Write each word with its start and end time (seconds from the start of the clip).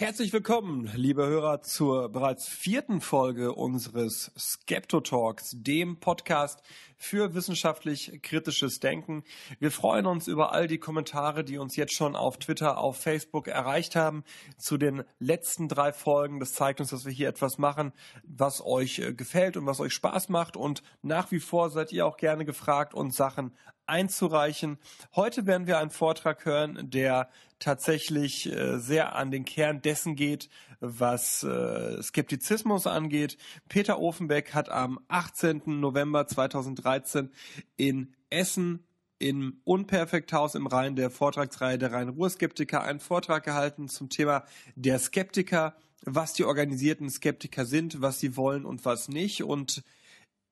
Herzlich 0.00 0.32
willkommen, 0.32 0.88
liebe 0.94 1.26
Hörer, 1.26 1.60
zur 1.60 2.08
bereits 2.08 2.46
vierten 2.46 3.00
Folge 3.00 3.52
unseres 3.52 4.30
Skepto 4.38 5.00
Talks, 5.00 5.56
dem 5.56 5.98
Podcast 5.98 6.62
für 6.96 7.34
wissenschaftlich 7.34 8.20
kritisches 8.22 8.78
Denken. 8.78 9.24
Wir 9.58 9.72
freuen 9.72 10.06
uns 10.06 10.28
über 10.28 10.52
all 10.52 10.68
die 10.68 10.78
Kommentare, 10.78 11.42
die 11.42 11.58
uns 11.58 11.74
jetzt 11.74 11.94
schon 11.94 12.14
auf 12.14 12.38
Twitter, 12.38 12.78
auf 12.78 12.96
Facebook 12.96 13.48
erreicht 13.48 13.96
haben 13.96 14.22
zu 14.56 14.76
den 14.76 15.02
letzten 15.18 15.66
drei 15.66 15.92
Folgen. 15.92 16.38
Das 16.38 16.54
zeigt 16.54 16.78
uns, 16.78 16.90
dass 16.90 17.04
wir 17.04 17.12
hier 17.12 17.28
etwas 17.28 17.58
machen, 17.58 17.92
was 18.22 18.64
euch 18.64 19.00
äh, 19.00 19.12
gefällt 19.12 19.56
und 19.56 19.66
was 19.66 19.80
euch 19.80 19.94
Spaß 19.94 20.28
macht. 20.28 20.56
Und 20.56 20.84
nach 21.02 21.32
wie 21.32 21.40
vor 21.40 21.70
seid 21.70 21.90
ihr 21.90 22.06
auch 22.06 22.18
gerne 22.18 22.44
gefragt, 22.44 22.94
uns 22.94 23.16
Sachen 23.16 23.52
einzureichen. 23.88 24.78
Heute 25.14 25.46
werden 25.46 25.66
wir 25.66 25.78
einen 25.78 25.90
Vortrag 25.90 26.44
hören, 26.44 26.90
der 26.90 27.28
tatsächlich 27.58 28.52
äh, 28.52 28.78
sehr 28.78 29.16
an 29.16 29.30
den 29.30 29.44
Kern 29.44 29.82
dessen 29.82 30.14
geht, 30.14 30.48
was 30.80 31.42
äh, 31.42 32.02
Skeptizismus 32.02 32.86
angeht. 32.86 33.36
Peter 33.68 33.98
Ofenbeck 33.98 34.54
hat 34.54 34.68
am 34.68 35.00
18. 35.08 35.62
November 35.80 36.26
2013 36.26 37.30
in 37.76 38.14
Essen 38.30 38.84
im 39.18 39.60
Unperfekthaus 39.64 40.54
im 40.54 40.66
Rhein 40.66 40.94
der 40.94 41.10
Vortragsreihe 41.10 41.78
der 41.78 41.92
Rhein-Ruhr-Skeptiker 41.92 42.82
einen 42.82 43.00
Vortrag 43.00 43.44
gehalten 43.44 43.88
zum 43.88 44.08
Thema 44.08 44.44
der 44.76 44.98
Skeptiker, 44.98 45.74
was 46.04 46.34
die 46.34 46.44
organisierten 46.44 47.10
Skeptiker 47.10 47.66
sind, 47.66 48.00
was 48.00 48.20
sie 48.20 48.36
wollen 48.36 48.64
und 48.64 48.84
was 48.84 49.08
nicht. 49.08 49.42
Und 49.42 49.82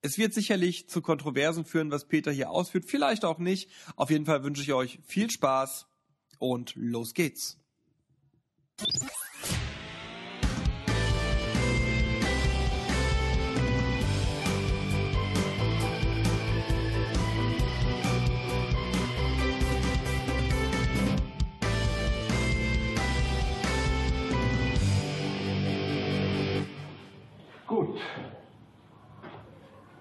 es 0.07 0.19
wird 0.19 0.33
sicherlich 0.33 0.89
zu 0.89 1.03
Kontroversen 1.03 1.65
führen, 1.65 1.91
was 1.91 2.07
Peter 2.07 2.31
hier 2.31 2.51
ausführt, 2.51 2.85
vielleicht 2.87 3.25
auch 3.25 3.39
nicht. 3.39 3.71
Auf 3.97 4.11
jeden 4.11 4.25
Fall 4.25 4.45
wünsche 4.45 4.63
ich 4.63 4.73
euch 4.73 5.01
viel 5.05 5.31
Spaß 5.31 5.87
und 6.39 6.75
los 6.77 7.13
geht's. 7.13 7.59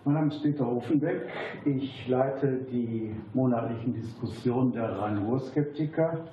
Mein 0.07 0.13
Name 0.13 0.27
ist 0.27 0.43
Peter 0.43 0.67
Hofenbeck. 0.67 1.23
Ich 1.65 2.07
leite 2.07 2.59
die 2.71 3.15
monatlichen 3.33 3.95
Diskussionen 3.95 4.71
der 4.71 4.99
Rhein-Ruhr-Skeptiker. 4.99 6.27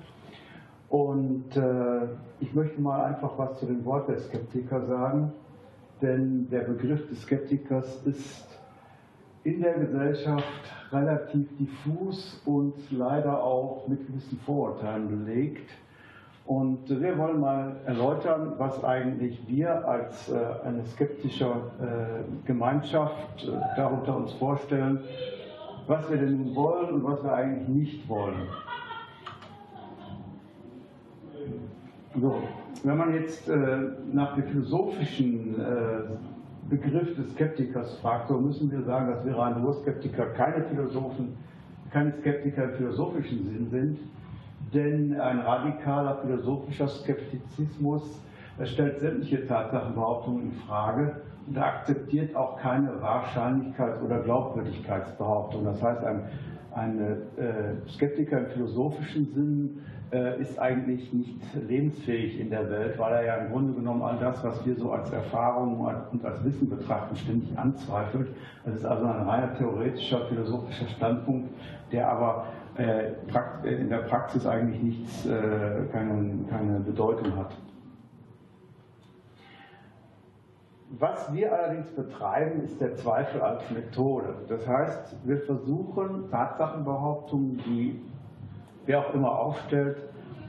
Und 0.89 1.57
äh, 1.57 2.05
ich 2.39 2.53
möchte 2.53 2.79
mal 2.79 3.03
einfach 3.05 3.35
was 3.35 3.59
zu 3.59 3.65
dem 3.65 3.83
Wort 3.83 4.09
der 4.09 4.19
Skeptiker 4.19 4.85
sagen. 4.85 5.33
Denn 6.03 6.47
der 6.51 6.59
Begriff 6.59 7.09
des 7.09 7.23
Skeptikers 7.23 8.03
ist 8.05 8.45
in 9.43 9.63
der 9.63 9.73
Gesellschaft 9.73 10.71
relativ 10.91 11.47
diffus 11.57 12.43
und 12.45 12.75
leider 12.91 13.43
auch 13.43 13.87
mit 13.87 14.05
gewissen 14.05 14.39
Vorurteilen 14.45 15.25
belegt. 15.25 15.67
Und 16.45 16.89
wir 16.89 17.17
wollen 17.17 17.39
mal 17.39 17.77
erläutern, 17.85 18.53
was 18.57 18.83
eigentlich 18.83 19.39
wir 19.47 19.87
als 19.87 20.29
äh, 20.29 20.37
eine 20.65 20.85
skeptische 20.85 21.45
äh, 21.45 22.45
Gemeinschaft 22.45 23.45
äh, 23.47 23.77
darunter 23.77 24.17
uns 24.17 24.33
vorstellen, 24.33 24.99
was 25.87 26.09
wir 26.09 26.17
denn 26.17 26.53
wollen 26.53 26.95
und 26.95 27.03
was 27.05 27.23
wir 27.23 27.33
eigentlich 27.33 27.67
nicht 27.69 28.09
wollen. 28.09 28.47
So, 32.19 32.43
wenn 32.83 32.97
man 32.97 33.13
jetzt 33.13 33.49
nach 34.11 34.35
dem 34.35 34.43
philosophischen 34.43 35.55
Begriff 36.69 37.15
des 37.15 37.31
Skeptikers 37.31 37.97
fragt, 37.97 38.27
so 38.27 38.37
müssen 38.37 38.71
wir 38.71 38.83
sagen, 38.83 39.11
dass 39.11 39.25
wir 39.25 39.33
nur 39.57 39.73
Skeptiker 39.73 40.27
keine 40.27 40.63
Philosophen, 40.65 41.35
keine 41.91 42.13
Skeptiker 42.19 42.65
im 42.65 42.73
philosophischen 42.75 43.45
Sinn 43.45 43.69
sind 43.71 43.99
denn 44.73 45.19
ein 45.19 45.39
radikaler 45.39 46.17
philosophischer 46.17 46.87
Skeptizismus 46.87 48.01
stellt 48.63 48.99
sämtliche 48.99 49.45
Tatsachenbehauptungen 49.47 50.43
in 50.43 50.51
Frage 50.67 51.21
und 51.47 51.57
akzeptiert 51.57 52.35
auch 52.35 52.57
keine 52.57 52.91
Wahrscheinlichkeits- 53.01 54.01
oder 54.03 54.19
Glaubwürdigkeitsbehauptung. 54.19 55.65
Das 55.65 55.81
heißt, 55.81 56.03
ein, 56.03 56.23
ein 56.73 56.99
äh, 56.99 57.89
Skeptiker 57.89 58.39
im 58.39 58.45
philosophischen 58.47 59.25
Sinn 59.33 59.81
äh, 60.11 60.39
ist 60.39 60.59
eigentlich 60.59 61.11
nicht 61.11 61.39
lebensfähig 61.67 62.39
in 62.39 62.49
der 62.49 62.69
Welt, 62.69 62.97
weil 62.97 63.13
er 63.13 63.25
ja 63.25 63.35
im 63.35 63.51
Grunde 63.51 63.73
genommen 63.73 64.03
all 64.03 64.17
das, 64.19 64.43
was 64.43 64.65
wir 64.65 64.75
so 64.75 64.91
als 64.91 65.11
Erfahrung 65.11 65.79
und 66.11 66.23
als 66.23 66.43
Wissen 66.45 66.69
betrachten, 66.69 67.15
ständig 67.15 67.57
anzweifelt. 67.57 68.29
Das 68.63 68.75
ist 68.75 68.85
also 68.85 69.05
ein 69.05 69.27
reiner 69.27 69.57
theoretischer, 69.57 70.27
philosophischer 70.27 70.87
Standpunkt, 70.89 71.49
der 71.91 72.09
aber 72.09 72.45
in 72.75 73.89
der 73.89 73.99
Praxis 73.99 74.45
eigentlich 74.47 74.81
nichts, 74.81 75.25
äh, 75.25 75.85
keine 75.91 76.79
Bedeutung 76.85 77.35
hat. 77.35 77.55
Was 80.99 81.33
wir 81.33 81.51
allerdings 81.51 81.89
betreiben, 81.89 82.61
ist 82.63 82.79
der 82.79 82.95
Zweifel 82.95 83.41
als 83.41 83.69
Methode. 83.71 84.35
Das 84.47 84.67
heißt, 84.67 85.15
wir 85.23 85.39
versuchen 85.39 86.29
Tatsachenbehauptungen, 86.29 87.57
die 87.65 87.99
wer 88.85 88.99
auch 88.99 89.13
immer 89.13 89.31
aufstellt, 89.39 89.97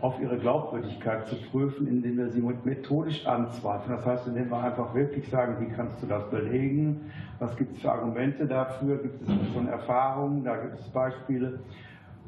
auf 0.01 0.21
ihre 0.21 0.37
Glaubwürdigkeit 0.37 1.27
zu 1.29 1.37
prüfen, 1.51 1.87
indem 1.87 2.19
wir 2.19 2.29
sie 2.29 2.43
methodisch 2.43 3.27
anzweifeln. 3.27 3.97
Das 3.97 4.05
heißt, 4.05 4.27
indem 4.27 4.51
wir 4.51 4.63
einfach 4.63 4.95
wirklich 4.95 5.27
sagen, 5.31 5.57
wie 5.61 5.73
kannst 5.73 6.03
du 6.03 6.07
das 6.07 6.29
belegen? 6.29 7.11
Was 7.39 7.57
gibt 7.57 7.73
es 7.73 7.81
für 7.81 7.93
Argumente 7.93 8.47
dafür? 8.47 8.99
Gibt 8.99 9.23
es 9.23 9.29
schon 9.55 9.67
Erfahrungen? 9.67 10.45
Da 10.45 10.57
gibt 10.57 10.79
es 10.79 10.89
Beispiele 10.91 11.61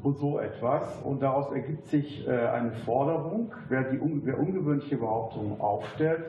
und 0.03 0.17
so 0.17 0.39
etwas. 0.39 1.01
Und 1.03 1.21
daraus 1.21 1.51
ergibt 1.51 1.87
sich 1.87 2.27
äh, 2.27 2.31
eine 2.31 2.71
Forderung, 2.71 3.51
wer, 3.69 3.83
die, 3.83 3.99
wer 4.23 4.39
ungewöhnliche 4.39 4.97
Behauptungen 4.97 5.59
aufstellt, 5.59 6.25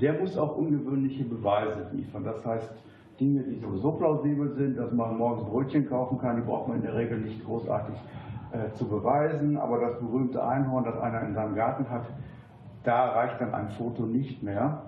der 0.00 0.14
muss 0.14 0.36
auch 0.36 0.56
ungewöhnliche 0.56 1.24
Beweise 1.24 1.86
liefern. 1.92 2.24
Das 2.24 2.44
heißt, 2.44 2.72
Dinge, 3.20 3.42
die 3.42 3.58
sowieso 3.60 3.92
plausibel 3.92 4.50
sind, 4.54 4.78
dass 4.78 4.92
man 4.92 5.16
morgens 5.16 5.48
Brötchen 5.48 5.88
kaufen 5.88 6.18
kann, 6.18 6.36
die 6.36 6.42
braucht 6.42 6.68
man 6.68 6.78
in 6.78 6.82
der 6.82 6.94
Regel 6.94 7.18
nicht 7.18 7.44
großartig 7.44 7.94
äh, 8.52 8.72
zu 8.74 8.88
beweisen. 8.88 9.56
Aber 9.56 9.78
das 9.80 9.98
berühmte 9.98 10.44
Einhorn, 10.44 10.84
das 10.84 10.98
einer 10.98 11.22
in 11.22 11.34
seinem 11.34 11.54
Garten 11.54 11.88
hat, 11.90 12.06
da 12.84 13.10
reicht 13.10 13.40
dann 13.40 13.54
ein 13.54 13.68
Foto 13.70 14.04
nicht 14.04 14.42
mehr. 14.42 14.82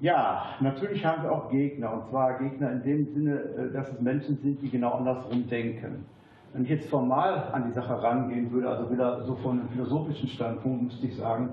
Ja, 0.00 0.44
natürlich 0.60 1.04
haben 1.04 1.24
wir 1.24 1.32
auch 1.32 1.50
Gegner, 1.50 1.92
und 1.92 2.08
zwar 2.08 2.38
Gegner 2.38 2.70
in 2.70 2.82
dem 2.84 3.06
Sinne, 3.06 3.40
äh, 3.40 3.72
dass 3.72 3.90
es 3.90 4.00
Menschen 4.00 4.38
sind, 4.38 4.62
die 4.62 4.70
genau 4.70 4.92
andersrum 4.92 5.48
denken. 5.48 6.04
Wenn 6.52 6.62
ich 6.62 6.70
jetzt 6.70 6.88
formal 6.88 7.48
an 7.52 7.64
die 7.66 7.72
Sache 7.72 8.00
rangehen 8.00 8.50
würde, 8.52 8.68
also 8.68 8.90
wieder 8.92 9.24
so 9.24 9.34
von 9.36 9.58
einem 9.58 9.68
philosophischen 9.70 10.28
Standpunkt, 10.28 10.84
müsste 10.84 11.06
ich 11.06 11.16
sagen, 11.16 11.50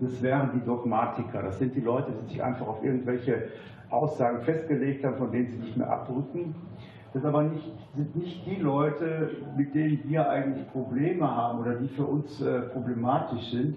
das 0.00 0.20
wären 0.20 0.50
die 0.52 0.64
Dogmatiker. 0.64 1.42
Das 1.42 1.58
sind 1.58 1.74
die 1.74 1.80
Leute, 1.80 2.12
die 2.12 2.32
sich 2.32 2.42
einfach 2.42 2.66
auf 2.66 2.84
irgendwelche 2.84 3.44
Aussagen 3.88 4.40
festgelegt 4.42 5.04
haben, 5.04 5.16
von 5.16 5.30
denen 5.30 5.48
sie 5.48 5.58
nicht 5.58 5.76
mehr 5.76 5.88
abrücken. 5.88 6.54
Das 7.14 7.24
aber 7.24 7.44
nicht, 7.44 7.72
sind 7.94 8.14
nicht 8.16 8.44
die 8.46 8.56
Leute, 8.56 9.30
mit 9.56 9.74
denen 9.74 10.00
wir 10.04 10.28
eigentlich 10.28 10.70
Probleme 10.72 11.34
haben 11.34 11.60
oder 11.60 11.76
die 11.76 11.88
für 11.88 12.04
uns 12.04 12.42
äh, 12.42 12.62
problematisch 12.62 13.52
sind, 13.52 13.76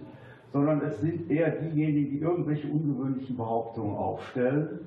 sondern 0.52 0.82
es 0.82 1.00
sind 1.02 1.30
eher 1.30 1.52
diejenigen, 1.52 2.12
die 2.12 2.20
irgendwelche 2.20 2.68
ungewöhnlichen 2.68 3.38
Behauptungen 3.38 3.96
aufstellen. 3.96 4.80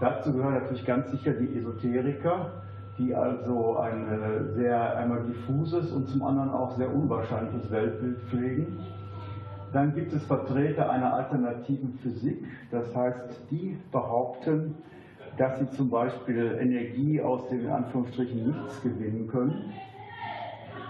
Dazu 0.00 0.32
gehören 0.32 0.54
natürlich 0.54 0.86
ganz 0.86 1.10
sicher 1.10 1.32
die 1.32 1.58
Esoteriker, 1.58 2.62
die 2.98 3.14
also 3.14 3.76
ein 3.76 4.52
sehr 4.54 4.96
einmal 4.96 5.24
diffuses 5.24 5.92
und 5.92 6.08
zum 6.08 6.22
anderen 6.22 6.50
auch 6.50 6.76
sehr 6.76 6.92
unwahrscheinliches 6.92 7.70
Weltbild 7.70 8.18
pflegen. 8.28 8.78
Dann 9.72 9.94
gibt 9.94 10.12
es 10.12 10.24
Vertreter 10.24 10.90
einer 10.90 11.12
alternativen 11.12 11.92
Physik, 12.02 12.44
das 12.70 12.94
heißt, 12.96 13.50
die 13.50 13.76
behaupten, 13.92 14.76
dass 15.36 15.58
sie 15.58 15.68
zum 15.70 15.90
Beispiel 15.90 16.58
Energie 16.60 17.20
aus 17.20 17.48
dem 17.48 17.60
in 17.60 17.70
Anführungsstrichen 17.70 18.46
Nichts 18.46 18.82
gewinnen 18.82 19.28
können. 19.28 19.72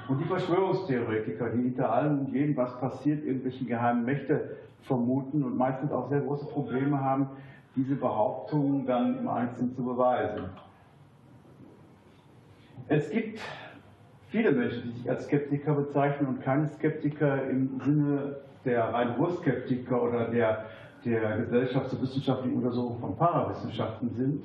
Und 0.08 0.20
die 0.20 0.25
Verschwörungstheoretiker, 0.25 1.50
die 1.50 1.62
hinter 1.62 1.93
allem 1.93 2.20
und 2.20 2.32
jedem, 2.32 2.56
was 2.56 2.78
passiert, 2.81 3.25
irgendwelche 3.25 3.64
geheimen 3.66 4.05
Mächte 4.05 4.56
vermuten 4.82 5.44
und 5.44 5.56
meistens 5.56 5.93
auch 5.93 6.08
sehr 6.08 6.20
große 6.20 6.46
Probleme 6.46 6.99
haben, 6.99 7.28
diese 7.76 7.94
Behauptungen 7.94 8.87
dann 8.87 9.19
im 9.19 9.28
Einzelnen 9.28 9.75
zu 9.75 9.84
beweisen. 9.84 10.44
Es 12.88 13.10
gibt 13.10 13.40
viele 14.28 14.52
Menschen, 14.52 14.84
die 14.84 14.99
sich 14.99 15.10
als 15.10 15.26
Skeptiker 15.26 15.75
bezeichnen 15.75 16.28
und 16.28 16.43
keine 16.43 16.66
Skeptiker 16.69 17.49
im 17.49 17.78
Sinne 17.84 18.37
der 18.64 18.84
rein 18.93 19.19
Urskeptiker 19.19 20.02
oder 20.02 20.28
der, 20.28 20.66
der 21.04 21.38
Gesellschafts- 21.38 21.93
und 21.93 22.02
wissenschaftlichen 22.02 22.56
Untersuchung 22.56 22.99
von 22.99 23.16
Parawissenschaften 23.16 24.11
sind. 24.11 24.44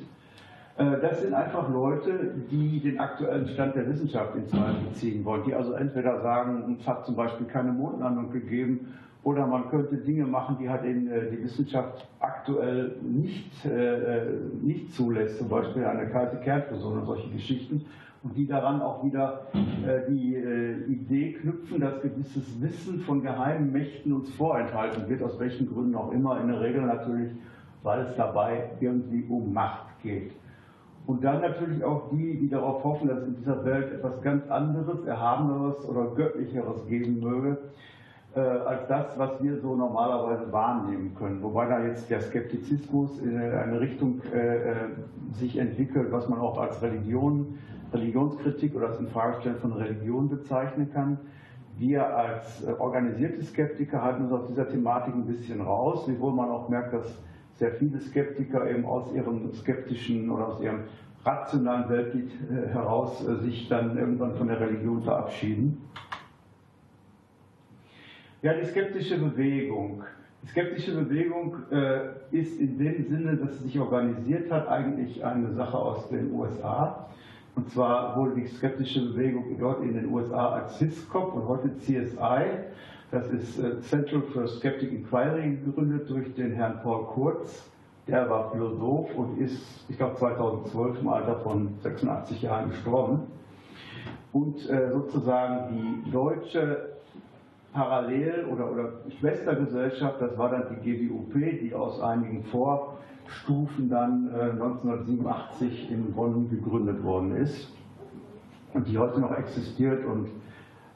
Äh, 0.77 0.99
das 1.01 1.21
sind 1.21 1.33
einfach 1.33 1.69
Leute, 1.69 2.33
die 2.49 2.79
den 2.79 2.99
aktuellen 2.99 3.47
Stand 3.47 3.75
der 3.75 3.87
Wissenschaft 3.89 4.35
in 4.35 4.47
Zweifel 4.47 4.91
ziehen 4.93 5.23
wollen, 5.25 5.43
die 5.45 5.53
also 5.53 5.73
entweder 5.73 6.21
sagen, 6.21 6.77
es 6.79 6.87
hat 6.87 7.05
zum 7.05 7.15
Beispiel 7.15 7.47
keine 7.47 7.71
Mondlandung 7.71 8.31
gegeben 8.31 8.93
Oder 9.23 9.47
man 9.47 9.69
könnte 9.69 9.95
Dinge 9.95 10.25
machen, 10.25 10.57
die 10.59 10.69
halt 10.69 10.83
eben 10.83 11.09
die 11.31 11.41
Wissenschaft 11.41 12.05
aktuell 12.19 12.97
nicht, 13.01 13.65
nicht 14.61 14.93
zulässt, 14.93 15.37
zum 15.37 15.47
Beispiel 15.47 15.85
eine 15.85 16.09
kalte 16.09 16.35
Kernfusion 16.43 16.99
und 16.99 17.05
solche 17.05 17.29
Geschichten 17.29 17.85
und 18.23 18.37
die 18.37 18.47
daran 18.47 18.81
auch 18.81 19.03
wieder 19.03 19.47
äh, 19.53 20.09
die 20.09 20.35
äh, 20.35 20.85
Idee 20.85 21.33
knüpfen, 21.33 21.81
dass 21.81 22.01
gewisses 22.01 22.61
Wissen 22.61 23.01
von 23.01 23.21
geheimen 23.21 23.71
Mächten 23.71 24.13
uns 24.13 24.29
vorenthalten 24.31 25.09
wird, 25.09 25.21
aus 25.21 25.37
welchen 25.39 25.71
Gründen 25.71 25.95
auch 25.95 26.11
immer, 26.11 26.39
in 26.39 26.47
der 26.47 26.61
Regel 26.61 26.83
natürlich, 26.83 27.31
weil 27.83 28.01
es 28.01 28.15
dabei 28.15 28.69
irgendwie 28.79 29.25
um 29.27 29.51
Macht 29.53 30.01
geht. 30.01 30.31
Und 31.05 31.23
dann 31.23 31.41
natürlich 31.41 31.83
auch 31.83 32.09
die, 32.11 32.37
die 32.39 32.49
darauf 32.49 32.83
hoffen, 32.83 33.09
dass 33.09 33.23
in 33.23 33.35
dieser 33.35 33.65
Welt 33.65 33.91
etwas 33.93 34.21
ganz 34.21 34.49
anderes, 34.49 35.05
Erhabeneres 35.05 35.83
oder 35.85 36.05
Göttlicheres 36.15 36.87
geben 36.87 37.19
möge, 37.19 37.57
äh, 38.35 38.39
als 38.39 38.87
das, 38.87 39.17
was 39.17 39.43
wir 39.43 39.59
so 39.59 39.75
normalerweise 39.75 40.51
wahrnehmen 40.51 41.13
können. 41.19 41.43
Wobei 41.43 41.67
da 41.67 41.83
jetzt 41.83 42.09
der 42.09 42.21
Skeptizismus 42.21 43.19
in 43.19 43.37
eine 43.37 43.79
Richtung 43.79 44.21
äh, 44.33 44.55
äh 44.55 44.75
sich 45.33 45.57
entwickelt, 45.57 46.11
was 46.11 46.29
man 46.29 46.39
auch 46.39 46.59
als 46.59 46.81
Religion 46.81 47.57
Religionskritik 47.93 48.75
oder 48.75 48.89
das 48.89 48.99
Infragestellen 48.99 49.59
von 49.59 49.73
Religion 49.73 50.29
bezeichnen 50.29 50.91
kann. 50.91 51.19
Wir 51.77 52.15
als 52.15 52.63
äh, 52.63 52.71
organisierte 52.71 53.43
Skeptiker 53.43 54.01
halten 54.01 54.25
uns 54.25 54.31
aus 54.33 54.47
dieser 54.47 54.69
Thematik 54.69 55.13
ein 55.13 55.25
bisschen 55.25 55.61
raus, 55.61 56.07
wiewohl 56.07 56.33
man 56.33 56.49
auch 56.49 56.69
merkt, 56.69 56.93
dass 56.93 57.05
sehr 57.57 57.71
viele 57.73 57.99
Skeptiker 57.99 58.69
eben 58.69 58.85
aus 58.85 59.13
ihrem 59.13 59.53
skeptischen 59.53 60.29
oder 60.29 60.47
aus 60.47 60.61
ihrem 60.61 60.81
rationalen 61.25 61.89
Weltbild 61.89 62.31
äh, 62.31 62.69
heraus 62.69 63.25
äh, 63.27 63.37
sich 63.43 63.69
dann 63.69 63.97
irgendwann 63.97 64.35
von 64.35 64.47
der 64.47 64.59
Religion 64.59 65.03
verabschieden. 65.03 65.81
Ja, 68.41 68.53
die 68.53 68.65
skeptische 68.65 69.17
Bewegung. 69.17 70.03
Die 70.43 70.47
skeptische 70.47 70.93
Bewegung 70.95 71.55
ist 72.31 72.59
in 72.59 72.77
dem 72.77 73.07
Sinne, 73.07 73.37
dass 73.37 73.57
sie 73.57 73.63
sich 73.63 73.79
organisiert 73.79 74.51
hat, 74.51 74.67
eigentlich 74.67 75.23
eine 75.23 75.53
Sache 75.53 75.77
aus 75.77 76.09
den 76.09 76.33
USA. 76.33 77.07
Und 77.55 77.69
zwar 77.69 78.15
wurde 78.17 78.41
die 78.41 78.47
skeptische 78.47 78.99
Bewegung 79.11 79.57
dort 79.59 79.83
in 79.83 79.93
den 79.93 80.11
USA 80.11 80.53
als 80.53 80.77
CISCOP 80.79 81.35
und 81.35 81.47
heute 81.47 81.77
CSI, 81.77 82.45
das 83.13 83.27
ist 83.27 83.59
äh, 83.59 83.79
Central 83.81 84.23
for 84.23 84.47
Skeptic 84.47 84.91
Inquiry, 84.91 85.57
gegründet 85.63 86.09
durch 86.09 86.33
den 86.33 86.53
Herrn 86.53 86.79
Paul 86.81 87.05
Kurz. 87.05 87.69
Der 88.07 88.27
war 88.29 88.51
Philosoph 88.51 89.15
und 89.15 89.37
ist, 89.37 89.85
ich 89.87 89.97
glaube, 89.97 90.15
2012 90.15 90.99
im 91.01 91.07
Alter 91.07 91.35
von 91.39 91.69
86 91.81 92.41
Jahren 92.41 92.71
gestorben. 92.71 93.27
Und 94.33 94.67
äh, 94.67 94.89
sozusagen 94.91 96.01
die 96.05 96.11
deutsche 96.11 96.89
Parallel- 97.71 98.45
oder, 98.51 98.71
oder 98.71 98.89
Schwestergesellschaft, 99.19 100.19
das 100.19 100.35
war 100.37 100.49
dann 100.49 100.75
die 100.83 101.07
GWUP, 101.07 101.33
die 101.61 101.73
aus 101.73 102.01
einigen 102.01 102.43
Vor- 102.43 102.97
Stufen 103.27 103.89
dann 103.89 104.29
1987 104.33 105.89
äh, 105.89 105.93
in 105.93 106.11
Bonn 106.13 106.49
gegründet 106.49 107.03
worden 107.03 107.35
ist 107.37 107.71
und 108.73 108.87
die 108.87 108.97
heute 108.97 109.21
noch 109.21 109.31
existiert 109.37 110.03
und 110.05 110.27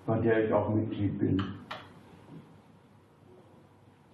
bei 0.06 0.20
der 0.20 0.46
ich 0.46 0.54
auch 0.54 0.74
Mitglied 0.74 1.18
bin. 1.20 1.42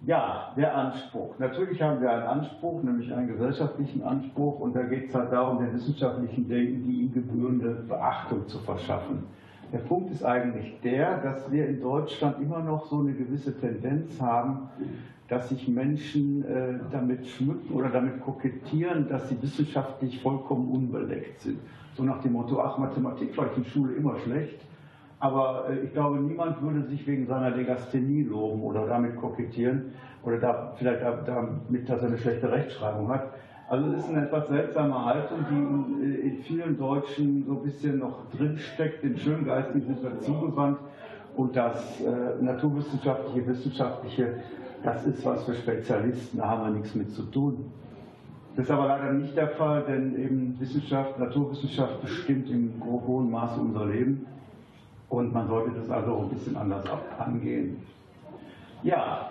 Ja, 0.06 0.52
der 0.56 0.76
Anspruch. 0.76 1.38
Natürlich 1.38 1.80
haben 1.80 2.02
wir 2.02 2.10
einen 2.10 2.24
Anspruch, 2.24 2.82
nämlich 2.82 3.12
einen 3.12 3.28
gesellschaftlichen 3.28 4.02
Anspruch, 4.02 4.60
und 4.60 4.76
da 4.76 4.82
geht 4.82 5.08
es 5.08 5.14
halt 5.14 5.32
darum, 5.32 5.64
den 5.64 5.72
wissenschaftlichen 5.72 6.46
Denken 6.46 6.84
die 6.84 7.02
ihm 7.02 7.12
gebührende 7.12 7.70
Beachtung 7.88 8.46
zu 8.46 8.58
verschaffen. 8.58 9.24
Der 9.72 9.78
Punkt 9.78 10.10
ist 10.12 10.22
eigentlich 10.22 10.78
der, 10.82 11.22
dass 11.22 11.50
wir 11.50 11.66
in 11.66 11.80
Deutschland 11.80 12.38
immer 12.40 12.60
noch 12.60 12.86
so 12.86 13.00
eine 13.00 13.14
gewisse 13.14 13.58
Tendenz 13.58 14.20
haben, 14.20 14.68
dass 15.28 15.48
sich 15.48 15.68
Menschen 15.68 16.44
äh, 16.44 16.78
damit 16.92 17.26
schmücken 17.26 17.72
oder 17.72 17.88
damit 17.88 18.20
kokettieren, 18.20 19.08
dass 19.08 19.30
sie 19.30 19.40
wissenschaftlich 19.40 20.20
vollkommen 20.20 20.68
unbeleckt 20.70 21.40
sind. 21.40 21.60
So 21.96 22.02
nach 22.02 22.20
dem 22.20 22.32
Motto, 22.32 22.60
ach, 22.60 22.76
Mathematik 22.76 23.36
war 23.38 23.46
ich 23.50 23.56
in 23.56 23.64
Schule 23.64 23.94
immer 23.94 24.18
schlecht, 24.18 24.60
aber 25.24 25.64
äh, 25.70 25.78
ich 25.78 25.92
glaube, 25.94 26.18
niemand 26.18 26.60
würde 26.60 26.82
sich 26.82 27.06
wegen 27.06 27.26
seiner 27.26 27.48
Legasthenie 27.56 28.24
loben 28.24 28.62
oder 28.62 28.86
damit 28.86 29.16
kokettieren 29.16 29.92
oder 30.22 30.36
da, 30.36 30.72
vielleicht 30.76 31.00
damit, 31.02 31.88
dass 31.88 32.02
er 32.02 32.08
eine 32.08 32.18
schlechte 32.18 32.52
Rechtschreibung 32.52 33.08
hat. 33.08 33.30
Also 33.70 33.90
es 33.92 34.04
ist 34.04 34.10
eine 34.10 34.26
etwas 34.26 34.48
seltsame 34.48 35.02
Haltung, 35.02 35.38
die 35.50 36.04
in, 36.04 36.20
in 36.20 36.42
vielen 36.42 36.76
Deutschen 36.76 37.46
so 37.46 37.54
ein 37.54 37.62
bisschen 37.62 38.00
noch 38.00 38.28
drinsteckt, 38.36 39.02
den 39.02 39.16
Schöngeistigen 39.16 39.86
sind 39.86 40.02
wir 40.02 40.20
zugewandt 40.20 40.78
und 41.36 41.56
das 41.56 42.02
äh, 42.02 42.42
naturwissenschaftliche, 42.42 43.46
wissenschaftliche 43.46 44.34
das 44.82 45.06
ist 45.06 45.24
was 45.24 45.42
für 45.44 45.54
Spezialisten, 45.54 46.36
da 46.36 46.50
haben 46.50 46.64
wir 46.64 46.80
nichts 46.80 46.94
mit 46.94 47.10
zu 47.12 47.22
tun. 47.22 47.72
Das 48.56 48.66
ist 48.66 48.70
aber 48.70 48.88
leider 48.88 49.14
nicht 49.14 49.34
der 49.34 49.48
Fall, 49.48 49.84
denn 49.88 50.22
eben 50.22 50.60
Wissenschaft, 50.60 51.18
Naturwissenschaft 51.18 52.02
bestimmt 52.02 52.50
im 52.50 52.74
hohen 52.84 53.30
Maße 53.30 53.58
unser 53.58 53.86
Leben 53.86 54.26
und 55.14 55.32
man 55.32 55.46
sollte 55.46 55.70
das 55.78 55.90
also 55.90 56.22
ein 56.22 56.28
bisschen 56.30 56.56
anders 56.56 56.84
angehen. 57.18 57.76
Ja, 58.82 59.30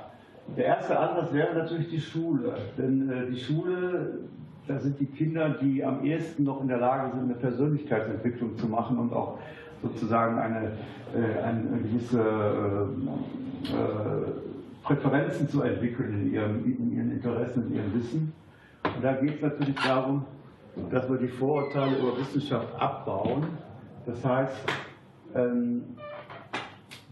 der 0.55 0.65
erste 0.65 0.97
Ansatz 0.97 1.33
wäre 1.33 1.55
natürlich 1.55 1.89
die 1.89 1.99
Schule, 1.99 2.53
denn 2.77 3.09
äh, 3.09 3.29
die 3.29 3.39
Schule, 3.39 4.19
da 4.67 4.79
sind 4.79 4.99
die 4.99 5.05
Kinder, 5.05 5.49
die 5.49 5.83
am 5.83 6.03
ehesten 6.03 6.43
noch 6.43 6.61
in 6.61 6.67
der 6.67 6.79
Lage 6.79 7.11
sind, 7.11 7.23
eine 7.23 7.35
Persönlichkeitsentwicklung 7.35 8.57
zu 8.57 8.67
machen 8.67 8.97
und 8.97 9.13
auch 9.13 9.39
sozusagen 9.81 10.39
eine, 10.39 10.71
äh, 11.13 11.43
eine 11.43 11.81
gewisse 11.81 12.19
äh, 12.19 13.73
äh 13.73 14.53
Präferenzen 14.83 15.47
zu 15.47 15.61
entwickeln 15.61 16.13
in 16.13 16.33
ihrem, 16.33 16.65
in 16.65 16.93
ihren 16.93 17.11
Interessen, 17.13 17.67
in 17.67 17.75
ihrem 17.75 17.93
Wissen. 17.93 18.33
Und 18.83 19.01
da 19.01 19.13
geht 19.13 19.35
es 19.35 19.41
natürlich 19.41 19.75
darum, 19.75 20.25
dass 20.91 21.09
wir 21.09 21.17
die 21.19 21.29
Vorurteile 21.29 21.99
über 21.99 22.17
Wissenschaft 22.17 22.67
abbauen. 22.77 23.43
Das 24.05 24.25
heißt, 24.25 24.57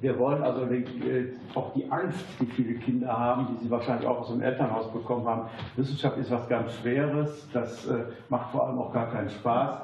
wir 0.01 0.17
wollen 0.17 0.41
also 0.41 0.65
äh, 0.65 1.27
auch 1.53 1.73
die 1.73 1.89
Angst, 1.91 2.25
die 2.39 2.47
viele 2.47 2.73
Kinder 2.73 3.17
haben, 3.17 3.47
die 3.51 3.63
sie 3.63 3.69
wahrscheinlich 3.69 4.07
auch 4.07 4.21
aus 4.21 4.29
dem 4.29 4.41
Elternhaus 4.41 4.91
bekommen 4.91 5.27
haben. 5.27 5.47
Wissenschaft 5.75 6.17
ist 6.17 6.31
was 6.31 6.49
ganz 6.49 6.73
Schweres, 6.73 7.47
das 7.53 7.85
äh, 7.85 8.05
macht 8.29 8.51
vor 8.51 8.67
allem 8.67 8.79
auch 8.79 8.91
gar 8.91 9.11
keinen 9.11 9.29
Spaß. 9.29 9.83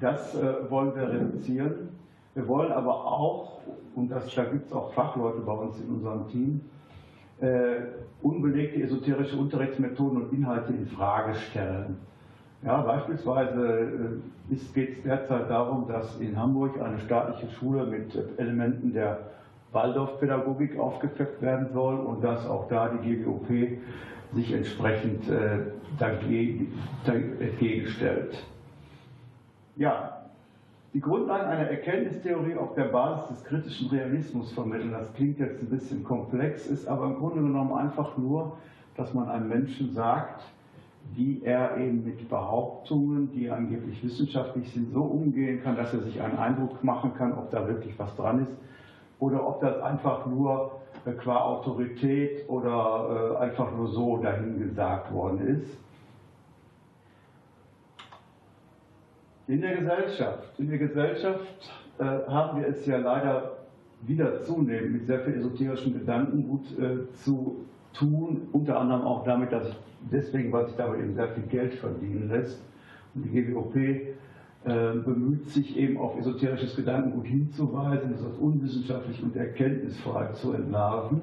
Das 0.00 0.34
äh, 0.34 0.70
wollen 0.70 0.94
wir 0.94 1.08
reduzieren. 1.08 1.88
Wir 2.34 2.46
wollen 2.46 2.70
aber 2.72 2.94
auch, 2.94 3.62
und 3.94 4.10
das, 4.10 4.32
da 4.34 4.44
gibt 4.44 4.66
es 4.66 4.72
auch 4.72 4.92
Fachleute 4.92 5.40
bei 5.40 5.52
uns 5.52 5.80
in 5.80 5.88
unserem 5.88 6.28
Team, 6.28 6.60
unbelegte 8.20 8.82
esoterische 8.82 9.36
Unterrichtsmethoden 9.36 10.22
und 10.22 10.32
Inhalte 10.32 10.72
in 10.72 10.86
Frage 10.86 11.34
stellen. 11.36 11.98
Ja, 12.62 12.80
beispielsweise 12.82 14.20
äh, 14.50 14.56
geht 14.74 14.96
es 14.96 15.02
derzeit 15.02 15.48
darum, 15.48 15.86
dass 15.86 16.18
in 16.18 16.36
Hamburg 16.36 16.80
eine 16.80 16.98
staatliche 16.98 17.50
Schule 17.52 17.86
mit 17.86 18.16
Elementen 18.38 18.92
der 18.92 19.20
Waldorfpädagogik 19.72 20.78
aufgepeppt 20.78 21.40
werden 21.40 21.68
soll 21.72 21.96
und 21.96 22.24
dass 22.24 22.46
auch 22.46 22.68
da 22.68 22.88
die 22.88 23.16
GWOP 23.16 23.78
sich 24.34 24.52
entsprechend 24.52 25.28
äh, 25.28 25.58
dagegen, 25.98 26.72
entgegenstellt. 27.06 28.42
Ja, 29.76 30.22
die 30.94 31.00
Grundlagen 31.00 31.44
einer 31.44 31.70
Erkenntnistheorie 31.70 32.56
auf 32.56 32.74
der 32.74 32.84
Basis 32.84 33.28
des 33.28 33.44
kritischen 33.44 33.88
Realismus 33.90 34.52
vermitteln. 34.52 34.90
Das 34.90 35.12
klingt 35.14 35.38
jetzt 35.38 35.62
ein 35.62 35.68
bisschen 35.68 36.02
komplex, 36.02 36.66
ist 36.66 36.88
aber 36.88 37.06
im 37.06 37.16
Grunde 37.16 37.42
genommen 37.42 37.72
einfach 37.74 38.16
nur, 38.16 38.56
dass 38.96 39.14
man 39.14 39.28
einem 39.28 39.48
Menschen 39.48 39.92
sagt, 39.92 40.42
wie 41.14 41.42
er 41.42 41.76
eben 41.76 42.04
mit 42.04 42.28
Behauptungen, 42.28 43.30
die 43.32 43.50
angeblich 43.50 44.02
wissenschaftlich 44.02 44.72
sind, 44.72 44.92
so 44.92 45.02
umgehen 45.02 45.62
kann, 45.62 45.76
dass 45.76 45.92
er 45.92 46.00
sich 46.00 46.20
einen 46.20 46.36
Eindruck 46.36 46.82
machen 46.84 47.12
kann, 47.16 47.32
ob 47.32 47.50
da 47.50 47.66
wirklich 47.66 47.98
was 47.98 48.14
dran 48.16 48.42
ist 48.42 48.56
oder 49.18 49.46
ob 49.46 49.60
das 49.60 49.80
einfach 49.80 50.26
nur 50.26 50.80
äh, 51.04 51.12
qua 51.12 51.40
Autorität 51.40 52.48
oder 52.48 53.36
äh, 53.40 53.44
einfach 53.44 53.74
nur 53.74 53.88
so 53.88 54.18
dahingesagt 54.18 55.12
worden 55.12 55.60
ist. 55.60 55.78
In 59.48 59.62
der 59.62 59.76
Gesellschaft. 59.76 60.58
In 60.58 60.68
der 60.68 60.78
Gesellschaft 60.78 61.72
äh, 61.98 62.04
haben 62.04 62.60
wir 62.60 62.68
es 62.68 62.84
ja 62.86 62.98
leider 62.98 63.56
wieder 64.02 64.42
zunehmend 64.42 64.92
mit 64.92 65.06
sehr 65.06 65.20
viel 65.20 65.34
esoterischen 65.34 65.98
Gedankengut 65.98 66.78
äh, 66.78 67.10
zu 67.14 67.64
tun, 67.92 68.48
unter 68.52 68.78
anderem 68.78 69.02
auch 69.02 69.24
damit, 69.24 69.52
dass 69.52 69.68
ich 69.68 69.76
deswegen, 70.10 70.52
weil 70.52 70.66
sich 70.66 70.76
dabei 70.76 70.98
eben 70.98 71.14
sehr 71.14 71.28
viel 71.28 71.44
Geld 71.44 71.74
verdienen 71.74 72.28
lässt. 72.28 72.62
Und 73.14 73.24
die 73.24 73.42
GWOP 73.42 73.76
äh, 73.76 74.12
bemüht 74.64 75.48
sich 75.48 75.76
eben 75.76 75.98
auf 75.98 76.18
esoterisches 76.18 76.76
Gedankengut 76.76 77.26
hinzuweisen, 77.26 78.12
das 78.12 78.24
als 78.24 78.36
unwissenschaftlich 78.38 79.22
und 79.22 79.34
erkenntnisfrei 79.36 80.32
zu 80.32 80.52
entlarven 80.52 81.20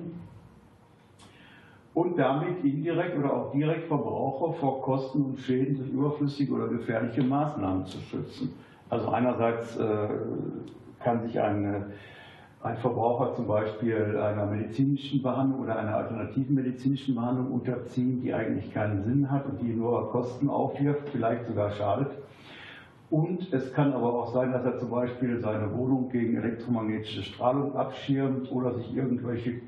und 1.95 2.19
damit 2.19 2.63
indirekt 2.63 3.17
oder 3.17 3.33
auch 3.33 3.51
direkt 3.53 3.87
Verbraucher 3.87 4.53
vor 4.53 4.81
Kosten 4.81 5.23
und 5.23 5.39
Schäden 5.39 5.77
durch 5.77 5.89
überflüssige 5.89 6.53
oder 6.53 6.67
gefährliche 6.67 7.23
Maßnahmen 7.23 7.85
zu 7.85 7.97
schützen. 7.99 8.53
Also 8.89 9.09
einerseits 9.09 9.77
äh, 9.77 10.07
kann 10.99 11.21
sich 11.23 11.39
ein, 11.39 11.85
ein 12.65 12.77
Verbraucher 12.77 13.35
zum 13.35 13.45
Beispiel 13.45 14.17
einer 14.17 14.47
medizinischen 14.47 15.21
Behandlung 15.21 15.61
oder 15.61 15.77
einer 15.77 15.97
alternativen 15.97 16.55
medizinischen 16.55 17.13
Behandlung 17.13 17.51
unterziehen, 17.51 18.21
die 18.21 18.33
eigentlich 18.33 18.73
keinen 18.73 19.03
Sinn 19.03 19.29
hat 19.29 19.45
und 19.45 19.61
die 19.61 19.71
nur 19.71 20.09
Kosten 20.09 20.49
aufwirft, 20.49 21.09
vielleicht 21.09 21.45
sogar 21.45 21.69
schadet. 21.71 22.07
Und 23.11 23.53
es 23.53 23.71
kann 23.71 23.93
aber 23.93 24.11
auch 24.11 24.33
sein, 24.33 24.51
dass 24.51 24.65
er 24.65 24.79
zum 24.79 24.89
Beispiel 24.89 25.39
seine 25.39 25.71
Wohnung 25.77 26.09
gegen 26.09 26.37
elektromagnetische 26.37 27.21
Strahlung 27.21 27.75
abschirmt 27.75 28.51
oder 28.51 28.73
sich 28.73 28.95
irgendwelche 28.95 29.61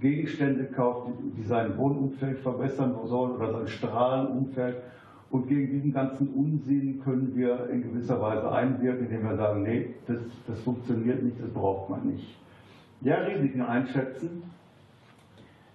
Gegenstände 0.00 0.64
kauft, 0.64 1.12
die 1.36 1.44
sein 1.44 1.78
Wohnumfeld 1.78 2.40
verbessern 2.40 2.96
sollen 3.04 3.36
oder 3.36 3.52
sein 3.52 3.68
Strahlenumfeld. 3.68 4.76
Und 5.30 5.46
gegen 5.46 5.70
diesen 5.70 5.92
ganzen 5.92 6.28
Unsinn 6.30 7.00
können 7.04 7.36
wir 7.36 7.70
in 7.70 7.82
gewisser 7.82 8.20
Weise 8.20 8.50
einwirken, 8.50 9.06
indem 9.06 9.22
wir 9.22 9.36
sagen, 9.36 9.62
nee, 9.62 9.94
das, 10.08 10.18
das 10.48 10.60
funktioniert 10.62 11.22
nicht, 11.22 11.40
das 11.40 11.50
braucht 11.50 11.88
man 11.88 12.08
nicht. 12.08 12.39
Ja, 13.02 13.16
Risiken 13.16 13.62
einschätzen. 13.62 14.42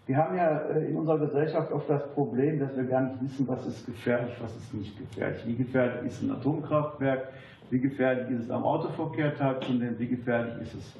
Wir 0.05 0.17
haben 0.17 0.37
ja 0.37 0.59
äh, 0.59 0.89
in 0.89 0.95
unserer 0.95 1.17
Gesellschaft 1.17 1.71
oft 1.71 1.89
das 1.89 2.07
Problem, 2.13 2.59
dass 2.59 2.75
wir 2.77 2.83
gar 2.83 3.01
nicht 3.01 3.23
wissen, 3.23 3.47
was 3.47 3.65
ist 3.65 3.83
gefährlich, 3.87 4.35
was 4.39 4.55
ist 4.55 4.71
nicht 4.75 4.95
gefährlich. 4.95 5.41
Wie 5.47 5.55
gefährlich 5.55 6.05
ist 6.05 6.21
ein 6.21 6.29
Atomkraftwerk, 6.29 7.29
wie 7.71 7.79
gefährlich 7.79 8.29
ist 8.29 8.43
es 8.45 8.51
am 8.51 8.63
Autoverkehr 8.63 9.35
teilzunehmen, 9.35 9.95
wie 9.97 10.07
gefährlich 10.07 10.61
ist 10.61 10.75
es 10.75 10.93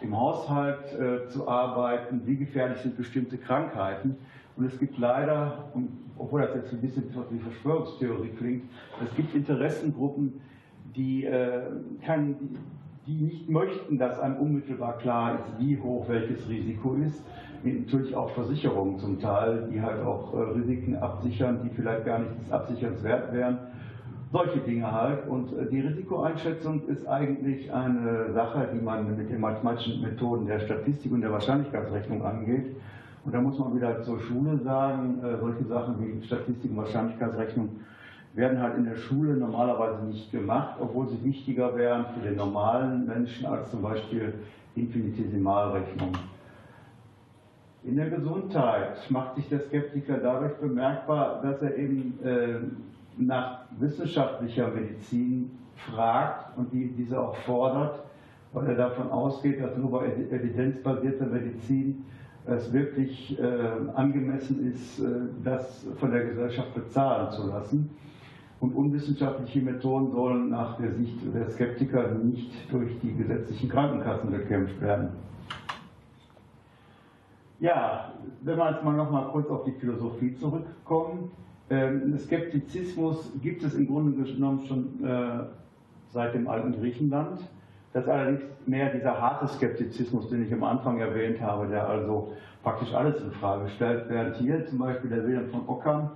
im 0.00 0.18
Haushalt 0.18 0.78
äh, 0.94 1.28
zu 1.28 1.46
arbeiten, 1.46 2.22
wie 2.24 2.36
gefährlich 2.36 2.78
sind 2.78 2.96
bestimmte 2.96 3.36
Krankheiten. 3.36 4.16
Und 4.56 4.64
es 4.64 4.78
gibt 4.78 4.96
leider, 4.96 5.70
obwohl 6.16 6.40
das 6.40 6.54
jetzt 6.54 6.72
ein 6.72 6.80
bisschen 6.80 7.04
wie 7.30 7.38
Verschwörungstheorie 7.38 8.30
klingt, 8.38 8.64
es 9.04 9.14
gibt 9.14 9.34
Interessengruppen, 9.34 10.40
die, 10.94 11.26
äh, 11.26 11.60
kann, 12.06 12.36
die 13.06 13.14
nicht 13.14 13.48
möchten, 13.48 13.98
dass 13.98 14.18
einem 14.18 14.36
unmittelbar 14.36 14.98
klar 14.98 15.34
ist, 15.36 15.60
wie 15.60 15.78
hoch 15.80 16.08
welches 16.08 16.48
Risiko 16.48 16.94
ist. 16.94 17.22
Natürlich 17.62 18.14
auch 18.14 18.30
Versicherungen 18.30 18.98
zum 18.98 19.20
Teil, 19.20 19.68
die 19.72 19.80
halt 19.80 20.04
auch 20.04 20.34
äh, 20.34 20.58
Risiken 20.58 20.96
absichern, 20.96 21.60
die 21.64 21.70
vielleicht 21.70 22.04
gar 22.04 22.18
nicht 22.18 22.32
des 22.40 22.52
Absicherns 22.52 23.02
wert 23.02 23.32
wären. 23.32 23.58
Solche 24.32 24.58
Dinge 24.58 24.90
halt. 24.90 25.26
Und 25.28 25.52
äh, 25.52 25.66
die 25.70 25.80
Risikoeinschätzung 25.80 26.86
ist 26.88 27.06
eigentlich 27.06 27.72
eine 27.72 28.32
Sache, 28.32 28.68
die 28.72 28.80
man 28.80 29.16
mit 29.16 29.30
den 29.30 29.40
mathematischen 29.40 30.02
Methoden 30.02 30.46
der 30.46 30.60
Statistik 30.60 31.12
und 31.12 31.22
der 31.22 31.32
Wahrscheinlichkeitsrechnung 31.32 32.24
angeht. 32.24 32.76
Und 33.24 33.34
da 33.34 33.40
muss 33.40 33.58
man 33.58 33.74
wieder 33.74 34.02
zur 34.02 34.20
Schule 34.20 34.58
sagen, 34.58 35.18
äh, 35.24 35.38
solche 35.38 35.64
Sachen 35.64 35.96
wie 36.00 36.24
Statistik 36.24 36.70
und 36.70 36.76
Wahrscheinlichkeitsrechnung 36.76 37.68
werden 38.36 38.60
halt 38.60 38.76
in 38.76 38.84
der 38.84 38.96
Schule 38.96 39.34
normalerweise 39.34 40.04
nicht 40.04 40.30
gemacht, 40.30 40.76
obwohl 40.78 41.08
sie 41.08 41.24
wichtiger 41.24 41.74
wären 41.74 42.04
für 42.14 42.20
den 42.20 42.36
normalen 42.36 43.06
Menschen 43.06 43.46
als 43.46 43.70
zum 43.70 43.80
Beispiel 43.82 44.34
Infinitesimalrechnung. 44.76 46.12
In 47.82 47.96
der 47.96 48.10
Gesundheit 48.10 49.10
macht 49.10 49.36
sich 49.36 49.48
der 49.48 49.60
Skeptiker 49.60 50.18
dadurch 50.18 50.54
bemerkbar, 50.56 51.40
dass 51.42 51.62
er 51.62 51.76
eben 51.76 52.18
äh, 52.22 52.58
nach 53.16 53.60
wissenschaftlicher 53.78 54.68
Medizin 54.68 55.52
fragt 55.76 56.58
und 56.58 56.72
die, 56.72 56.88
diese 56.88 57.18
auch 57.18 57.36
fordert, 57.36 58.00
weil 58.52 58.66
er 58.68 58.74
davon 58.74 59.10
ausgeht, 59.10 59.62
dass 59.62 59.76
nur 59.78 59.92
bei 59.92 60.06
evidenzbasierter 60.06 61.26
Medizin 61.26 62.04
es 62.46 62.72
wirklich 62.72 63.38
äh, 63.38 63.44
angemessen 63.94 64.70
ist, 64.72 65.00
äh, 65.00 65.04
das 65.42 65.86
von 65.98 66.10
der 66.10 66.24
Gesellschaft 66.24 66.74
bezahlen 66.74 67.30
zu 67.30 67.46
lassen. 67.46 67.90
Und 68.58 68.74
unwissenschaftliche 68.74 69.60
Methoden 69.60 70.10
sollen 70.12 70.50
nach 70.50 70.78
der 70.78 70.92
Sicht 70.94 71.18
der 71.34 71.50
Skeptiker 71.50 72.12
nicht 72.12 72.72
durch 72.72 72.98
die 73.00 73.14
gesetzlichen 73.14 73.68
Krankenkassen 73.68 74.30
bekämpft 74.30 74.80
werden. 74.80 75.10
Ja, 77.58 78.12
wenn 78.42 78.58
wir 78.58 78.70
jetzt 78.70 78.84
mal 78.84 78.92
noch 78.92 79.10
mal 79.10 79.28
kurz 79.28 79.48
auf 79.48 79.64
die 79.64 79.72
Philosophie 79.72 80.34
zurückkommen. 80.36 81.30
Ähm, 81.68 82.16
Skeptizismus 82.18 83.32
gibt 83.42 83.62
es 83.62 83.74
im 83.74 83.86
Grunde 83.86 84.22
genommen 84.24 84.66
schon 84.66 85.04
äh, 85.04 85.44
seit 86.10 86.34
dem 86.34 86.48
alten 86.48 86.72
Griechenland. 86.72 87.40
Das 87.92 88.04
ist 88.04 88.10
allerdings 88.10 88.42
mehr 88.66 88.92
dieser 88.92 89.20
harte 89.20 89.48
Skeptizismus, 89.48 90.28
den 90.28 90.44
ich 90.44 90.52
am 90.52 90.64
Anfang 90.64 90.98
erwähnt 90.98 91.40
habe, 91.40 91.66
der 91.66 91.88
also 91.88 92.34
praktisch 92.62 92.92
alles 92.92 93.20
in 93.22 93.32
Frage 93.32 93.68
stellt, 93.70 94.08
während 94.08 94.36
hier 94.36 94.66
zum 94.66 94.78
Beispiel 94.78 95.08
der 95.08 95.24
Wilhelm 95.24 95.48
von 95.48 95.62
Ockham 95.66 96.10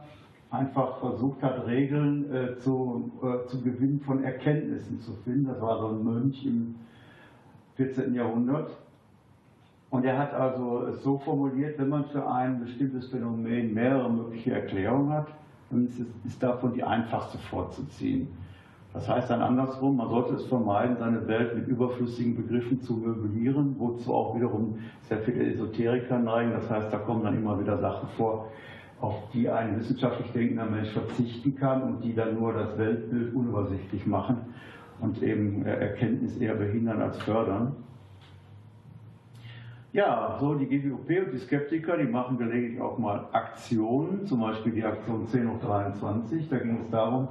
einfach 0.51 0.99
versucht 0.99 1.43
hat, 1.43 1.67
Regeln 1.67 2.33
äh, 2.35 2.59
zu, 2.59 3.11
äh, 3.23 3.47
zu 3.49 3.63
Gewinn 3.63 4.01
von 4.01 4.25
Erkenntnissen 4.25 5.01
zu 5.01 5.13
finden. 5.25 5.47
Das 5.47 5.61
war 5.61 5.79
so 5.79 5.89
ein 5.89 6.03
Mönch 6.03 6.45
im 6.45 6.75
14. 7.77 8.15
Jahrhundert. 8.15 8.71
Und 9.91 10.05
er 10.05 10.19
hat 10.19 10.35
also 10.35 10.87
es 10.87 11.03
so 11.03 11.19
formuliert, 11.19 11.79
wenn 11.79 11.89
man 11.89 12.05
für 12.07 12.29
ein 12.29 12.61
bestimmtes 12.61 13.09
Phänomen 13.09 13.75
mehrere 13.75 14.11
mögliche 14.11 14.53
Erklärungen 14.53 15.13
hat, 15.13 15.29
dann 15.71 15.85
ist, 15.85 15.99
es, 15.99 16.07
ist 16.25 16.43
davon 16.43 16.75
die 16.75 16.83
einfachste 16.83 17.39
vorzuziehen. 17.39 18.29
Das 18.93 19.09
heißt 19.09 19.31
dann 19.31 19.41
andersrum, 19.41 19.97
man 19.97 20.09
sollte 20.09 20.35
es 20.35 20.47
vermeiden, 20.47 20.97
seine 20.99 21.27
Welt 21.29 21.55
mit 21.55 21.69
überflüssigen 21.69 22.35
Begriffen 22.35 22.81
zu 22.81 22.95
möblieren, 22.95 23.77
wozu 23.79 24.13
auch 24.13 24.35
wiederum 24.35 24.79
sehr 25.03 25.19
viele 25.19 25.45
Esoteriker 25.45 26.19
neigen. 26.19 26.53
Das 26.53 26.69
heißt, 26.69 26.93
da 26.93 26.99
kommen 26.99 27.23
dann 27.23 27.37
immer 27.37 27.61
wieder 27.61 27.79
Sachen 27.79 28.09
vor, 28.17 28.49
auf 29.01 29.31
die 29.33 29.49
ein 29.49 29.79
wissenschaftlich 29.79 30.31
denkender 30.33 30.67
Mensch 30.67 30.91
verzichten 30.91 31.57
kann 31.57 31.83
und 31.83 32.05
die 32.05 32.15
dann 32.15 32.39
nur 32.39 32.53
das 32.53 32.77
Weltbild 32.77 33.35
unübersichtlich 33.35 34.07
machen 34.07 34.37
und 35.01 35.23
eben 35.23 35.65
Erkenntnis 35.65 36.37
eher 36.37 36.55
behindern 36.55 37.01
als 37.01 37.17
fördern. 37.23 37.77
Ja, 39.93 40.37
so 40.39 40.55
die 40.55 40.67
GWOP 40.67 41.09
und 41.27 41.33
die 41.33 41.39
Skeptiker, 41.39 41.97
die 41.97 42.05
machen 42.05 42.39
gelegentlich 42.39 42.81
auch 42.81 42.97
mal 42.99 43.27
Aktionen, 43.33 44.25
zum 44.25 44.41
Beispiel 44.41 44.73
die 44.73 44.85
Aktion 44.85 45.27
10 45.27 45.51
hoch 45.51 45.61
23. 45.61 46.49
Da 46.49 46.59
ging 46.59 46.79
es 46.85 46.91
darum, 46.91 47.27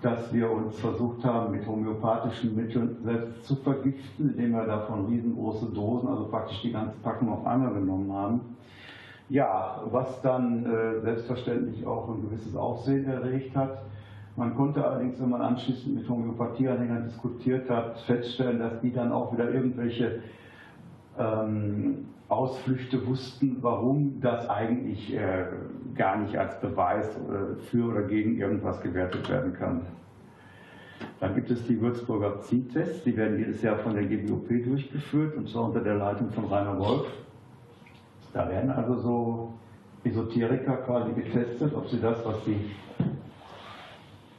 dass 0.00 0.32
wir 0.32 0.50
uns 0.50 0.78
versucht 0.80 1.22
haben, 1.22 1.52
mit 1.52 1.66
homöopathischen 1.66 2.56
Mitteln 2.56 2.96
selbst 3.04 3.44
zu 3.44 3.56
vergiften, 3.56 4.30
indem 4.30 4.52
wir 4.52 4.64
davon 4.64 5.06
riesengroße 5.06 5.66
Dosen, 5.66 6.08
also 6.08 6.28
praktisch 6.28 6.62
die 6.62 6.72
ganze 6.72 6.96
Packung 7.02 7.30
auf 7.30 7.46
einmal 7.46 7.74
genommen 7.74 8.10
haben. 8.10 8.40
Ja, 9.28 9.82
was 9.90 10.20
dann 10.22 10.66
äh, 10.66 11.00
selbstverständlich 11.00 11.86
auch 11.86 12.08
ein 12.08 12.22
gewisses 12.22 12.54
Aufsehen 12.54 13.06
erregt 13.06 13.56
hat. 13.56 13.82
Man 14.36 14.54
konnte 14.54 14.86
allerdings, 14.86 15.20
wenn 15.20 15.30
man 15.30 15.42
anschließend 15.42 15.94
mit 15.94 16.08
Homöopathieanhängern 16.08 17.04
diskutiert 17.04 17.68
hat, 17.68 18.00
feststellen, 18.00 18.58
dass 18.58 18.80
die 18.80 18.92
dann 18.92 19.12
auch 19.12 19.32
wieder 19.32 19.50
irgendwelche 19.50 20.20
ähm, 21.18 22.06
Ausflüchte 22.28 23.06
wussten, 23.06 23.58
warum 23.60 24.20
das 24.20 24.48
eigentlich 24.48 25.14
äh, 25.14 25.44
gar 25.94 26.16
nicht 26.16 26.36
als 26.38 26.58
Beweis 26.60 27.06
äh, 27.08 27.56
für 27.70 27.90
oder 27.90 28.02
gegen 28.02 28.38
irgendwas 28.38 28.80
gewertet 28.80 29.28
werden 29.28 29.52
kann. 29.52 29.82
Dann 31.20 31.34
gibt 31.34 31.50
es 31.50 31.66
die 31.66 31.80
Würzburger 31.80 32.40
Zieltests, 32.40 33.04
die 33.04 33.16
werden 33.16 33.38
jedes 33.38 33.60
Jahr 33.60 33.76
von 33.78 33.94
der 33.94 34.04
GBOP 34.04 34.48
durchgeführt 34.64 35.36
und 35.36 35.48
zwar 35.48 35.64
unter 35.64 35.80
der 35.80 35.96
Leitung 35.96 36.30
von 36.30 36.46
Rainer 36.46 36.78
Wolf. 36.78 37.06
Da 38.32 38.48
werden 38.48 38.70
also 38.70 38.96
so 38.96 39.52
Esoteriker 40.04 40.78
quasi 40.78 41.12
getestet, 41.12 41.74
ob 41.74 41.88
sie 41.88 42.00
das, 42.00 42.24
was 42.24 42.44
sie 42.44 42.58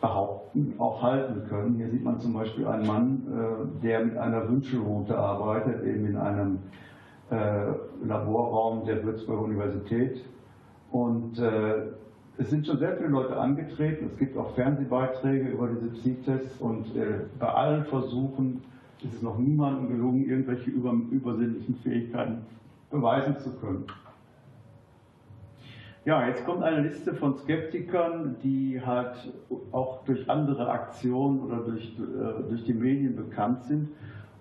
behaupten, 0.01 0.73
auch 0.79 1.01
halten 1.01 1.47
können. 1.47 1.75
Hier 1.75 1.89
sieht 1.89 2.03
man 2.03 2.19
zum 2.19 2.33
Beispiel 2.33 2.67
einen 2.67 2.85
Mann, 2.85 3.21
äh, 3.27 3.83
der 3.83 4.03
mit 4.03 4.17
einer 4.17 4.49
Wünschelroute 4.49 5.17
arbeitet, 5.17 5.83
eben 5.85 6.05
in 6.07 6.17
einem 6.17 6.59
äh, 7.31 8.05
Laborraum 8.05 8.85
der 8.85 9.03
Würzburger 9.03 9.43
Universität. 9.43 10.21
Und 10.91 11.39
äh, 11.39 11.93
es 12.37 12.49
sind 12.49 12.67
schon 12.67 12.79
sehr 12.79 12.97
viele 12.97 13.09
Leute 13.09 13.37
angetreten. 13.37 14.09
Es 14.11 14.17
gibt 14.17 14.37
auch 14.37 14.55
Fernsehbeiträge 14.55 15.49
über 15.49 15.67
diese 15.67 15.87
Psy-Tests 15.87 16.59
und 16.59 16.87
bei 17.39 17.47
allen 17.47 17.85
Versuchen 17.85 18.63
ist 19.03 19.13
es 19.13 19.21
noch 19.21 19.37
niemandem 19.37 19.89
gelungen, 19.89 20.25
irgendwelche 20.27 20.71
übersinnlichen 20.71 21.75
Fähigkeiten 21.83 22.39
beweisen 22.93 23.37
zu 23.39 23.51
können. 23.55 23.85
Ja, 26.05 26.27
jetzt 26.27 26.45
kommt 26.45 26.63
eine 26.63 26.81
Liste 26.81 27.13
von 27.13 27.37
Skeptikern, 27.37 28.35
die 28.43 28.81
halt 28.85 29.33
auch 29.71 30.03
durch 30.05 30.29
andere 30.29 30.69
Aktionen 30.69 31.39
oder 31.41 31.57
durch, 31.57 31.97
äh, 31.97 32.49
durch 32.49 32.63
die 32.65 32.73
Medien 32.73 33.15
bekannt 33.15 33.63
sind. 33.63 33.89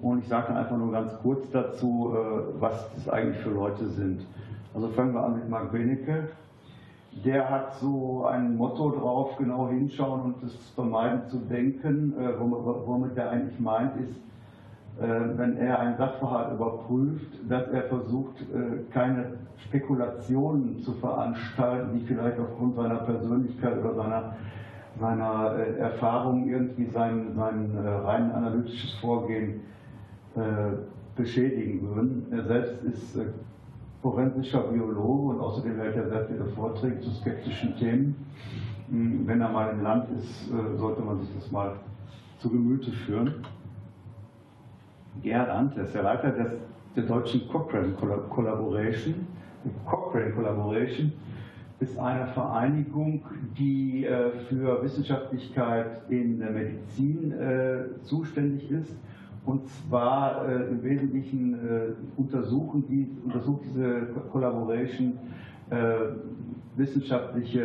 Und 0.01 0.19
ich 0.19 0.29
sage 0.29 0.55
einfach 0.55 0.77
nur 0.77 0.91
ganz 0.91 1.13
kurz 1.23 1.49
dazu, 1.51 2.13
äh, 2.15 2.61
was 2.61 2.93
das 2.97 3.09
eigentlich 3.09 3.39
für 3.39 3.51
Leute 3.51 3.87
sind. 3.89 4.27
Also 4.75 4.89
fangen 4.89 5.15
wir 5.15 5.23
an 5.23 5.35
mit 5.35 5.49
Mark 5.49 5.71
Benecke. 5.71 6.29
Der 7.25 7.49
hat 7.49 7.77
so 7.77 8.27
ein 8.27 8.57
Motto 8.57 8.91
drauf, 8.91 9.37
genau 9.37 9.69
hinschauen 9.69 10.23
und 10.23 10.43
das 10.43 10.55
vermeiden 10.75 11.29
zu 11.29 11.39
denken. 11.39 12.15
Äh, 12.19 12.33
womit 12.41 13.17
er 13.17 13.31
eigentlich 13.31 13.61
meint, 13.61 13.97
ist, 14.01 14.19
wenn 14.99 15.57
er 15.57 15.81
einen 15.81 15.97
Sachverhalt 15.97 16.53
überprüft, 16.53 17.31
dass 17.49 17.67
er 17.69 17.85
versucht, 17.85 18.41
äh, 18.43 18.93
keine 18.93 19.39
Spekulationen 19.57 20.81
zu 20.83 20.93
veranstalten, 20.93 21.99
die 21.99 22.05
vielleicht 22.05 22.39
aufgrund 22.39 22.77
seiner 22.77 22.97
Persönlichkeit 22.97 23.79
oder 23.79 23.95
seiner, 23.95 24.37
seiner 25.01 25.57
äh, 25.57 25.79
Erfahrung 25.79 26.49
irgendwie 26.49 26.87
sein, 26.87 27.33
sein 27.35 27.77
rein 28.05 28.31
analytisches 28.33 28.93
Vorgehen 29.01 29.61
beschädigen 31.17 31.83
würden. 31.95 32.27
Er 32.31 32.45
selbst 32.45 32.83
ist 32.85 33.17
äh, 33.17 33.27
forensischer 34.01 34.63
Biologe 34.63 35.35
und 35.35 35.41
außerdem 35.41 35.77
hält 35.77 35.97
er 35.97 36.09
sehr 36.09 36.27
viele 36.27 36.45
Vorträge 36.47 37.01
zu 37.01 37.11
skeptischen 37.11 37.77
Themen. 37.77 38.17
Hm, 38.91 39.27
wenn 39.27 39.41
er 39.41 39.51
mal 39.51 39.71
im 39.71 39.83
Land 39.83 40.09
ist, 40.19 40.51
äh, 40.51 40.77
sollte 40.77 41.03
man 41.03 41.21
sich 41.21 41.29
das 41.35 41.51
mal 41.51 41.77
zu 42.39 42.51
Gemüte 42.51 42.91
führen. 42.91 43.45
Gerhard 45.23 45.77
ist 45.77 45.95
der 45.95 46.03
Leiter 46.03 46.31
des, 46.31 46.53
der 46.97 47.05
deutschen 47.05 47.49
Cochrane 47.49 47.93
Collaboration. 48.31 49.27
Die 49.65 49.71
Cochrane 49.85 50.33
Collaboration 50.33 51.13
ist 51.83 51.99
eine 51.99 52.27
Vereinigung, 52.29 53.23
die 53.59 54.05
äh, 54.05 54.31
für 54.49 54.83
Wissenschaftlichkeit 54.83 56.03
in 56.09 56.39
der 56.39 56.51
Medizin 56.51 57.33
äh, 57.33 58.01
zuständig 58.03 58.71
ist. 58.71 58.95
Und 59.45 59.69
zwar 59.69 60.49
äh, 60.49 60.69
im 60.69 60.83
Wesentlichen 60.85 61.59
untersuchen 62.17 62.85
die, 62.89 63.09
untersucht 63.25 63.63
diese 63.65 64.07
Collaboration 64.31 65.19
wissenschaftliche 66.77 67.65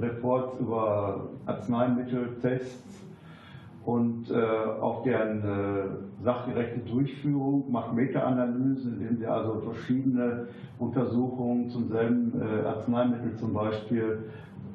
Reports 0.00 0.58
über 0.58 1.28
Arzneimittel, 1.46 2.36
Tests, 2.42 3.03
und 3.84 4.30
äh, 4.30 4.34
auf 4.80 5.02
deren 5.02 5.42
äh, 5.42 6.22
sachgerechte 6.22 6.80
Durchführung 6.80 7.70
macht 7.70 7.92
Meta-Analysen, 7.92 8.94
indem 8.94 9.18
sie 9.18 9.26
also 9.26 9.60
verschiedene 9.60 10.46
Untersuchungen 10.78 11.68
zum 11.68 11.88
selben 11.88 12.32
äh, 12.40 12.66
Arzneimittel 12.66 13.36
zum 13.36 13.52
Beispiel 13.52 14.24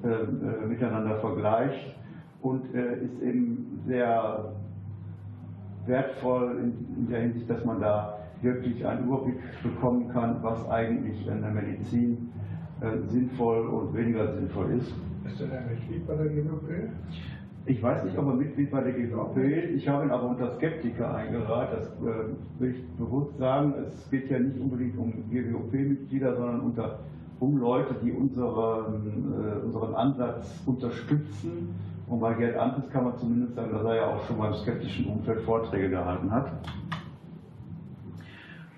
äh, 0.03 0.07
äh, 0.07 0.67
miteinander 0.67 1.15
vergleicht 1.17 1.95
und 2.41 2.73
äh, 2.75 3.03
ist 3.03 3.19
eben 3.21 3.81
sehr 3.87 4.53
wertvoll 5.87 6.59
in, 6.61 7.03
in, 7.03 7.09
der 7.09 7.21
Hinsicht, 7.21 7.49
dass 7.49 7.65
man 7.65 7.81
da 7.81 8.19
wirklich 8.43 8.85
einen 8.85 9.05
Überblick 9.07 9.39
bekommen 9.63 10.07
kann, 10.09 10.37
was 10.43 10.69
eigentlich 10.69 11.27
in 11.27 11.41
der 11.41 11.51
Medizin 11.51 12.31
sinnvoll 13.07 13.67
und 13.67 13.93
weniger 13.93 14.33
sinnvoll 14.33 14.71
ist. 14.77 14.93
Ist 15.25 15.41
ein 15.41 15.67
Mitglied 15.69 16.07
bei 16.07 16.15
der 16.15 16.27
GWP? 16.27 16.89
Ich 17.65 17.83
weiß 17.83 18.03
nicht, 18.05 18.17
ob 18.17 18.27
er 18.27 18.33
Mitglied 18.33 18.71
bei 18.71 18.81
der 18.81 18.93
GWP 18.93 19.37
ist. 19.37 19.75
Ich 19.75 19.87
habe 19.87 20.05
ihn 20.05 20.11
aber 20.11 20.29
unter 20.29 20.55
Skeptiker 20.55 21.13
eingeladen. 21.13 21.77
Das 21.79 21.87
äh, 22.01 22.59
will 22.59 22.75
ich 22.75 22.87
bewusst 22.97 23.37
sagen. 23.37 23.73
Es 23.85 24.09
geht 24.09 24.29
ja 24.29 24.39
nicht 24.39 24.59
unbedingt 24.59 24.97
um 24.97 25.11
GWP-Mitglieder, 25.29 26.35
sondern 26.35 26.61
unter, 26.61 26.99
um 27.39 27.57
Leute, 27.57 27.95
die 28.03 28.11
unseren, 28.11 29.33
äh, 29.33 29.65
unseren 29.65 29.93
Ansatz 29.93 30.63
unterstützen. 30.65 31.75
Und 32.07 32.21
bei 32.21 32.33
Gerd 32.33 32.57
Antes 32.57 32.89
kann 32.89 33.03
man 33.03 33.17
zumindest 33.17 33.55
sagen, 33.55 33.71
dass 33.71 33.83
er 33.83 33.95
ja 33.95 34.07
auch 34.07 34.23
schon 34.25 34.37
mal 34.37 34.47
im 34.47 34.55
skeptischen 34.55 35.05
Umfeld 35.05 35.41
Vorträge 35.41 35.89
gehalten 35.89 36.31
hat. 36.31 36.51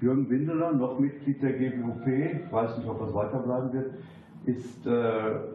Jürgen 0.02 0.30
Windeler, 0.30 0.74
noch 0.74 1.00
Mitglied 1.00 1.42
der 1.42 1.54
GWP, 1.54 2.52
weiß 2.52 2.78
nicht, 2.78 2.90
ob 2.90 3.00
das 3.00 3.14
weiterbleiben 3.14 3.72
wird, 3.72 3.94
ist 4.46 4.86
äh, 4.88 4.92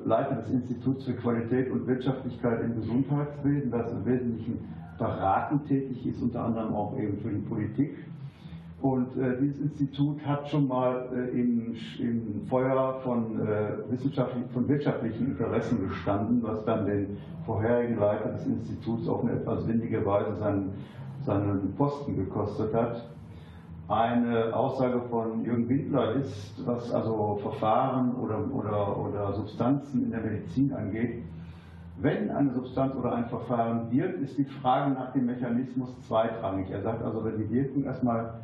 Leiter 0.04 0.36
des 0.36 0.50
Instituts 0.50 1.04
für 1.04 1.14
Qualität 1.14 1.70
und 1.70 1.86
Wirtschaftlichkeit 1.86 2.62
im 2.62 2.76
Gesundheitswesen, 2.76 3.70
das 3.70 3.90
im 3.92 4.06
Wesentlichen 4.06 4.58
beratend 4.98 5.66
tätig 5.66 6.06
ist, 6.06 6.22
unter 6.22 6.44
anderem 6.44 6.74
auch 6.74 6.96
eben 6.98 7.18
für 7.18 7.30
die 7.30 7.40
Politik. 7.40 7.96
Und 8.80 9.16
äh, 9.16 9.36
dieses 9.40 9.60
Institut 9.60 10.24
hat 10.24 10.48
schon 10.48 10.68
mal 10.68 11.08
äh, 11.12 11.40
im, 11.40 11.74
im, 11.98 12.46
Feuer 12.48 13.00
von, 13.02 13.40
äh, 13.40 13.90
wissenschaftlich, 13.90 14.44
von 14.52 14.68
wirtschaftlichen 14.68 15.28
Interessen 15.28 15.88
gestanden, 15.88 16.42
was 16.42 16.64
dann 16.64 16.86
den 16.86 17.16
vorherigen 17.44 17.98
Leiter 17.98 18.30
des 18.30 18.46
Instituts 18.46 19.08
auf 19.08 19.24
eine 19.24 19.32
etwas 19.32 19.66
windige 19.66 20.04
Weise 20.04 20.36
seinen, 20.36 20.70
seinen 21.24 21.74
Posten 21.76 22.16
gekostet 22.16 22.72
hat 22.74 23.02
eine 23.88 24.54
Aussage 24.54 25.00
von 25.10 25.44
Jürgen 25.44 25.68
Windler 25.68 26.14
ist, 26.16 26.66
was 26.66 26.92
also 26.92 27.38
Verfahren 27.42 28.14
oder, 28.16 28.38
oder, 28.52 28.98
oder 28.98 29.32
Substanzen 29.34 30.04
in 30.04 30.10
der 30.10 30.20
Medizin 30.20 30.72
angeht. 30.72 31.22
Wenn 31.98 32.30
eine 32.30 32.52
Substanz 32.52 32.94
oder 32.96 33.14
ein 33.14 33.26
Verfahren 33.26 33.90
wirkt, 33.90 34.20
ist 34.20 34.36
die 34.36 34.44
Frage 34.44 34.92
nach 34.92 35.12
dem 35.12 35.26
Mechanismus 35.26 35.88
zweitrangig. 36.06 36.70
Er 36.70 36.82
sagt 36.82 37.02
also, 37.02 37.24
wenn 37.24 37.38
die 37.38 37.50
Wirkung 37.50 37.84
erstmal 37.84 38.34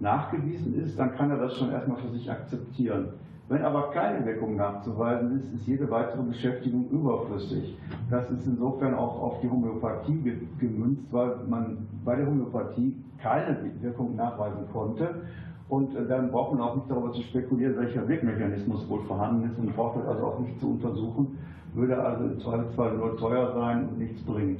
nachgewiesen 0.00 0.74
ist, 0.82 0.98
dann 0.98 1.14
kann 1.14 1.30
er 1.30 1.38
das 1.38 1.56
schon 1.56 1.70
erstmal 1.70 1.98
für 1.98 2.10
sich 2.10 2.30
akzeptieren. 2.30 3.10
Wenn 3.50 3.64
aber 3.64 3.90
keine 3.90 4.24
Wirkung 4.24 4.54
nachzuweisen 4.54 5.36
ist, 5.36 5.52
ist 5.52 5.66
jede 5.66 5.90
weitere 5.90 6.22
Beschäftigung 6.22 6.88
überflüssig. 6.88 7.76
Das 8.08 8.30
ist 8.30 8.46
insofern 8.46 8.94
auch 8.94 9.20
auf 9.20 9.40
die 9.40 9.50
Homöopathie 9.50 10.38
gemünzt, 10.60 11.12
weil 11.12 11.34
man 11.48 11.88
bei 12.04 12.14
der 12.14 12.26
Homöopathie 12.26 12.94
keine 13.20 13.56
Wirkung 13.80 14.14
nachweisen 14.14 14.68
konnte. 14.72 15.22
Und 15.68 15.96
äh, 15.96 16.06
dann 16.06 16.30
braucht 16.30 16.52
man 16.52 16.62
auch 16.62 16.76
nicht 16.76 16.88
darüber 16.88 17.12
zu 17.12 17.22
spekulieren, 17.22 17.76
welcher 17.76 18.06
Wirkmechanismus 18.06 18.88
wohl 18.88 19.02
vorhanden 19.06 19.50
ist 19.50 19.58
und 19.58 19.74
braucht 19.74 19.98
das 19.98 20.06
also 20.06 20.26
auch 20.26 20.38
nicht 20.38 20.60
zu 20.60 20.70
untersuchen, 20.70 21.36
würde 21.74 22.00
also 22.00 22.26
im 22.26 22.38
Zweifelsfall 22.38 22.98
nur 22.98 23.16
teuer 23.16 23.52
sein 23.52 23.88
und 23.88 23.98
nichts 23.98 24.22
bringen. 24.22 24.58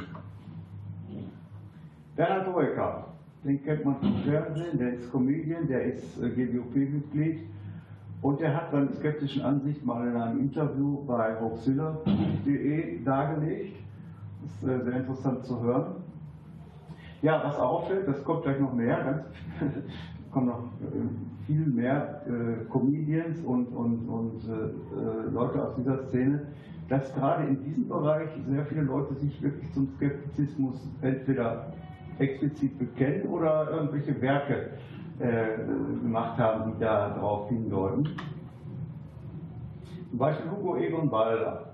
Bernhard 2.16 2.48
Hoeker, 2.52 3.04
den 3.44 3.62
kennt 3.62 3.84
man 3.84 3.94
vom 4.00 4.16
Fernsehen, 4.24 4.78
der 4.80 4.94
ist 4.94 5.12
Comedian, 5.12 5.68
der 5.68 5.84
ist 5.84 6.20
äh, 6.20 6.28
GWOP-Mitglied 6.28 7.38
und 8.22 8.40
er 8.40 8.54
hat 8.54 8.70
seine 8.70 8.92
skeptischen 8.92 9.42
Ansicht 9.42 9.84
mal 9.84 10.06
in 10.06 10.16
einem 10.16 10.40
Interview 10.40 11.04
bei 11.06 11.40
hoaxilla.de 11.40 13.02
dargelegt. 13.02 13.76
Das 14.42 14.50
ist 14.52 14.68
äh, 14.68 14.84
sehr 14.84 14.96
interessant 14.96 15.44
zu 15.44 15.60
hören. 15.62 15.94
Ja, 17.22 17.42
was 17.44 17.58
auffällt, 17.58 18.08
das 18.08 18.22
kommt 18.24 18.44
gleich 18.44 18.60
noch 18.60 18.74
mehr, 18.74 19.04
ganz, 19.04 19.74
kommen 20.30 20.46
noch 20.46 20.64
äh, 20.82 21.46
viel 21.46 21.66
mehr 21.66 22.22
äh, 22.26 22.64
Comedians 22.70 23.40
und, 23.40 23.66
und, 23.68 24.08
und 24.08 24.42
Leute 25.32 25.62
aus 25.62 25.74
dieser 25.76 26.06
Szene, 26.08 26.46
dass 26.88 27.12
gerade 27.14 27.44
in 27.44 27.62
diesem 27.64 27.88
Bereich 27.88 28.28
sehr 28.48 28.64
viele 28.66 28.82
Leute 28.82 29.14
sich 29.14 29.40
wirklich 29.42 29.72
zum 29.72 29.88
Skeptizismus 29.96 30.76
entweder 31.02 31.72
explizit 32.18 32.78
bekennen 32.78 33.26
oder 33.28 33.70
irgendwelche 33.70 34.20
Werke 34.20 34.70
äh, 35.20 35.56
gemacht 36.02 36.38
haben, 36.38 36.72
die 36.72 36.80
da 36.80 37.10
darauf 37.10 37.48
hindeuten. 37.48 38.08
Zum 40.10 40.18
Beispiel 40.18 40.50
Hugo 40.50 40.76
Egon 40.76 41.10
Balder. 41.10 41.66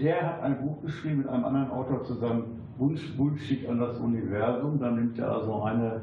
Der 0.00 0.22
hat 0.22 0.42
ein 0.42 0.58
Buch 0.60 0.82
geschrieben 0.82 1.18
mit 1.18 1.28
einem 1.28 1.44
anderen 1.44 1.70
Autor 1.70 2.04
zusammen, 2.04 2.60
Wunsch 2.78 3.16
Bullshit 3.16 3.68
an 3.68 3.78
das 3.78 3.98
Universum. 3.98 4.78
Da 4.78 4.90
nimmt 4.90 5.18
er 5.18 5.32
also 5.32 5.62
eine 5.62 6.00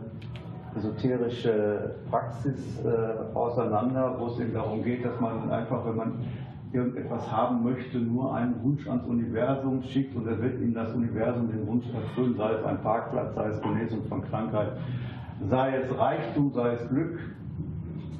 esoterische 0.75 1.95
Praxis 2.09 2.83
äh, 2.83 3.35
auseinander, 3.35 4.15
wo 4.17 4.27
es 4.27 4.39
eben 4.39 4.53
darum 4.53 4.83
geht, 4.83 5.05
dass 5.05 5.19
man 5.19 5.51
einfach, 5.51 5.85
wenn 5.85 5.95
man 5.95 6.13
irgendetwas 6.71 7.31
haben 7.31 7.63
möchte, 7.63 7.99
nur 7.99 8.33
einen 8.33 8.61
Wunsch 8.63 8.87
ans 8.87 9.05
Universum 9.05 9.83
schickt 9.83 10.15
und 10.15 10.27
er 10.27 10.41
wird 10.41 10.59
ihm 10.59 10.73
das 10.73 10.91
Universum 10.93 11.51
den 11.51 11.67
Wunsch 11.67 11.85
erfüllen, 11.93 12.35
sei 12.35 12.53
es 12.53 12.65
ein 12.65 12.81
Parkplatz, 12.81 13.35
sei 13.35 13.47
es 13.49 13.61
Genesung 13.61 14.03
von 14.09 14.23
Krankheit, 14.23 14.71
sei 15.49 15.77
es 15.77 15.97
Reichtum, 15.97 16.51
sei 16.53 16.73
es 16.73 16.89
Glück. 16.89 17.19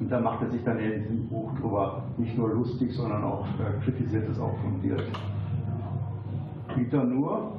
Und 0.00 0.10
da 0.10 0.20
macht 0.20 0.42
er 0.42 0.50
sich 0.50 0.62
dann 0.64 0.78
in 0.78 1.02
diesem 1.02 1.28
Buch 1.28 1.52
drüber 1.60 2.02
nicht 2.16 2.36
nur 2.36 2.50
lustig, 2.50 2.92
sondern 2.94 3.22
auch 3.24 3.46
äh, 3.46 3.82
kritisiert 3.84 4.28
es 4.28 4.40
auch 4.40 4.56
fundiert. 4.58 5.02
Peter 6.74 7.04
Nur 7.04 7.52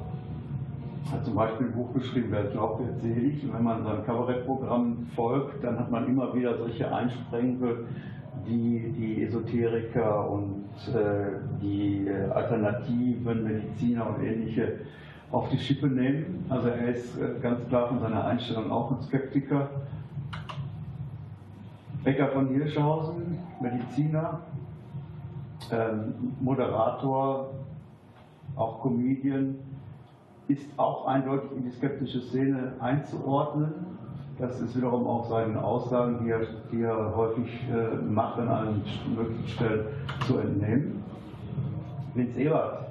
hat 1.10 1.24
zum 1.24 1.34
Beispiel 1.34 1.68
ein 1.68 1.72
Buch 1.72 1.92
geschrieben, 1.94 2.28
wer 2.30 2.44
glaubt, 2.44 2.80
wird 2.80 3.00
selig. 3.00 3.44
Und 3.44 3.54
wenn 3.54 3.64
man 3.64 3.84
seinem 3.84 4.04
Kabarettprogramm 4.04 5.06
folgt, 5.14 5.64
dann 5.64 5.78
hat 5.78 5.90
man 5.90 6.06
immer 6.06 6.34
wieder 6.34 6.56
solche 6.58 6.92
Einsprengel, 6.92 7.86
die 8.46 8.92
die 8.96 9.22
Esoteriker 9.24 10.30
und 10.30 10.66
äh, 10.94 11.60
die 11.62 12.06
äh, 12.06 12.30
alternativen 12.30 13.44
Mediziner 13.44 14.08
und 14.10 14.22
ähnliche 14.22 14.80
auf 15.30 15.48
die 15.50 15.58
Schippe 15.58 15.88
nehmen. 15.88 16.44
Also 16.48 16.68
er 16.68 16.94
ist 16.94 17.16
äh, 17.18 17.40
ganz 17.40 17.66
klar 17.68 17.88
von 17.88 18.00
seiner 18.00 18.24
Einstellung 18.24 18.70
auch 18.70 18.90
ein 18.92 19.02
Skeptiker. 19.02 19.68
Becker 22.04 22.28
von 22.28 22.48
Hirschhausen, 22.48 23.38
Mediziner, 23.60 24.40
ähm, 25.72 26.14
Moderator, 26.40 27.50
auch 28.54 28.80
Comedian, 28.80 29.56
ist 30.46 30.66
auch 30.76 31.08
eindeutig 31.08 31.50
in 31.56 31.64
die 31.64 31.72
skeptische 31.72 32.20
Szene 32.20 32.74
einzuordnen. 32.78 33.72
Das 34.38 34.60
ist 34.60 34.76
wiederum 34.76 35.06
auch 35.06 35.28
seinen 35.28 35.56
Aussagen, 35.56 36.24
die 36.24 36.30
er, 36.30 36.40
die 36.70 36.82
er 36.82 37.16
häufig 37.16 37.48
äh, 37.68 37.96
macht, 37.96 38.38
an 38.38 38.48
allen 38.48 38.82
möglichen 39.16 39.48
Stellen 39.48 39.86
zu 40.26 40.38
entnehmen. 40.38 41.02
Vince 42.14 42.38
Ebert 42.38 42.85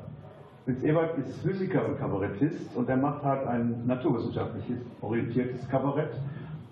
Fritz 0.66 0.82
Ebert 0.82 1.16
ist 1.20 1.42
Physiker 1.44 1.88
und 1.88 2.00
Kabarettist 2.00 2.76
und 2.76 2.90
der 2.90 2.98
macht 2.98 3.24
halt 3.24 3.46
ein 3.46 3.86
naturwissenschaftliches 3.86 4.80
orientiertes 5.00 5.70
Kabarett. 5.70 6.10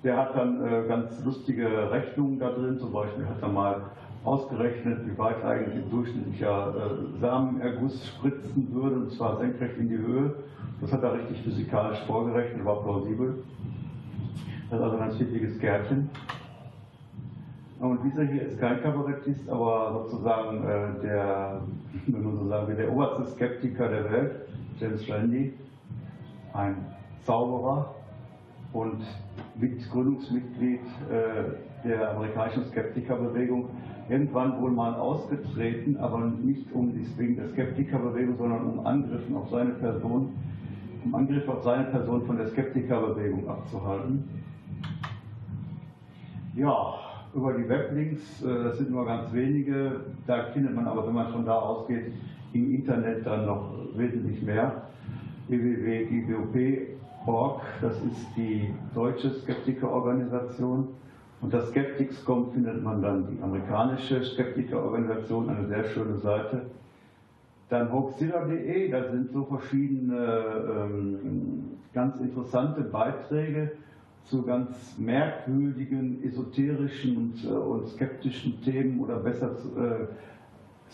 Der 0.03 0.17
hat 0.17 0.35
dann 0.35 0.65
äh, 0.65 0.87
ganz 0.87 1.23
lustige 1.23 1.91
Rechnungen 1.91 2.39
da 2.39 2.49
drin, 2.49 2.79
zum 2.79 2.91
Beispiel 2.91 3.23
hat 3.27 3.39
er 3.39 3.49
mal 3.49 3.81
ausgerechnet, 4.23 5.05
wie 5.05 5.15
weit 5.19 5.43
eigentlich 5.43 5.75
ein 5.75 5.91
durchschnittlicher 5.91 6.73
äh, 6.75 7.19
Samenerguss 7.19 8.07
spritzen 8.07 8.67
würde, 8.73 8.95
und 8.95 9.11
zwar 9.11 9.37
senkrecht 9.37 9.77
in 9.77 9.89
die 9.89 9.97
Höhe. 9.97 10.33
Das 10.81 10.91
hat 10.91 11.03
er 11.03 11.13
richtig 11.13 11.43
physikalisch 11.43 11.99
vorgerechnet, 12.07 12.65
war 12.65 12.81
plausibel. 12.81 13.43
Das 14.71 14.79
ist 14.79 14.83
also 14.83 14.97
ein 14.97 15.03
ganz 15.03 15.17
pfiffiges 15.17 15.59
Kärtchen. 15.59 16.09
Und 17.83 18.01
dieser 18.01 18.23
hier 18.23 18.43
ist 18.43 18.57
kein 18.61 18.81
Kabarettist, 18.81 19.49
aber 19.49 19.91
sozusagen 19.91 20.63
äh, 20.63 21.01
der, 21.01 21.63
wenn 22.07 22.23
man 22.23 22.37
so 22.37 22.47
sagen 22.47 22.69
will, 22.69 22.77
der 22.77 22.89
oberste 22.89 23.25
Skeptiker 23.25 23.89
der 23.89 24.09
Welt, 24.09 24.31
James 24.79 25.09
Randi, 25.09 25.53
ein 26.53 26.77
Zauberer 27.23 27.93
und 28.71 29.01
Gründungsmitglied 29.91 30.79
äh, 30.79 31.85
der 31.85 32.11
amerikanischen 32.11 32.63
Skeptikerbewegung. 32.67 33.67
Irgendwann 34.07 34.61
wohl 34.61 34.71
mal 34.71 34.93
ausgetreten, 34.95 35.97
aber 35.97 36.19
nicht 36.19 36.71
um 36.71 36.93
wegen 37.17 37.35
der 37.35 37.49
Skeptikerbewegung, 37.49 38.37
sondern 38.37 38.65
um 38.65 38.85
Angriffen 38.85 39.35
auf 39.35 39.49
seine 39.49 39.71
Person, 39.71 40.31
um 41.03 41.15
Angriffe 41.15 41.51
auf 41.51 41.63
seine 41.65 41.83
Person 41.83 42.25
von 42.27 42.37
der 42.37 42.47
Skeptikerbewegung 42.47 43.49
abzuhalten. 43.49 44.23
Ja, 46.55 47.02
über 47.33 47.53
die 47.53 47.67
Weblinks, 47.67 48.41
äh, 48.43 48.63
das 48.63 48.77
sind 48.77 48.91
nur 48.91 49.05
ganz 49.05 49.33
wenige, 49.33 50.01
da 50.27 50.43
findet 50.53 50.75
man 50.75 50.87
aber, 50.87 51.07
wenn 51.07 51.13
man 51.13 51.31
schon 51.31 51.45
da 51.45 51.55
ausgeht, 51.55 52.11
im 52.53 52.73
Internet 52.73 53.25
dann 53.25 53.45
noch 53.45 53.73
wesentlich 53.95 54.41
mehr. 54.41 54.83
www.iwop.org, 55.47 56.81
das 57.81 57.95
ist 57.97 58.27
die 58.35 58.73
deutsche 58.93 59.31
Skeptikerorganisation. 59.31 60.89
Unter 61.41 61.65
Skeptics.com 61.65 62.51
findet 62.53 62.83
man 62.83 63.01
dann 63.01 63.27
die 63.35 63.41
amerikanische 63.41 64.23
Skeptikerorganisation, 64.23 65.49
eine 65.49 65.67
sehr 65.67 65.83
schöne 65.85 66.17
Seite. 66.17 66.67
Dann 67.69 67.91
hoaxilla.de, 67.91 68.91
da 68.91 69.11
sind 69.11 69.31
so 69.33 69.43
verschiedene 69.45 70.15
ähm, 70.69 71.71
ganz 71.93 72.15
interessante 72.21 72.81
Beiträge 72.81 73.71
zu 74.25 74.43
ganz 74.43 74.97
merkwürdigen, 74.97 76.23
esoterischen 76.23 77.17
und, 77.17 77.43
äh, 77.43 77.47
und 77.47 77.87
skeptischen 77.89 78.61
Themen 78.61 78.99
oder 78.99 79.17
besser 79.17 79.51
äh, 79.77 80.07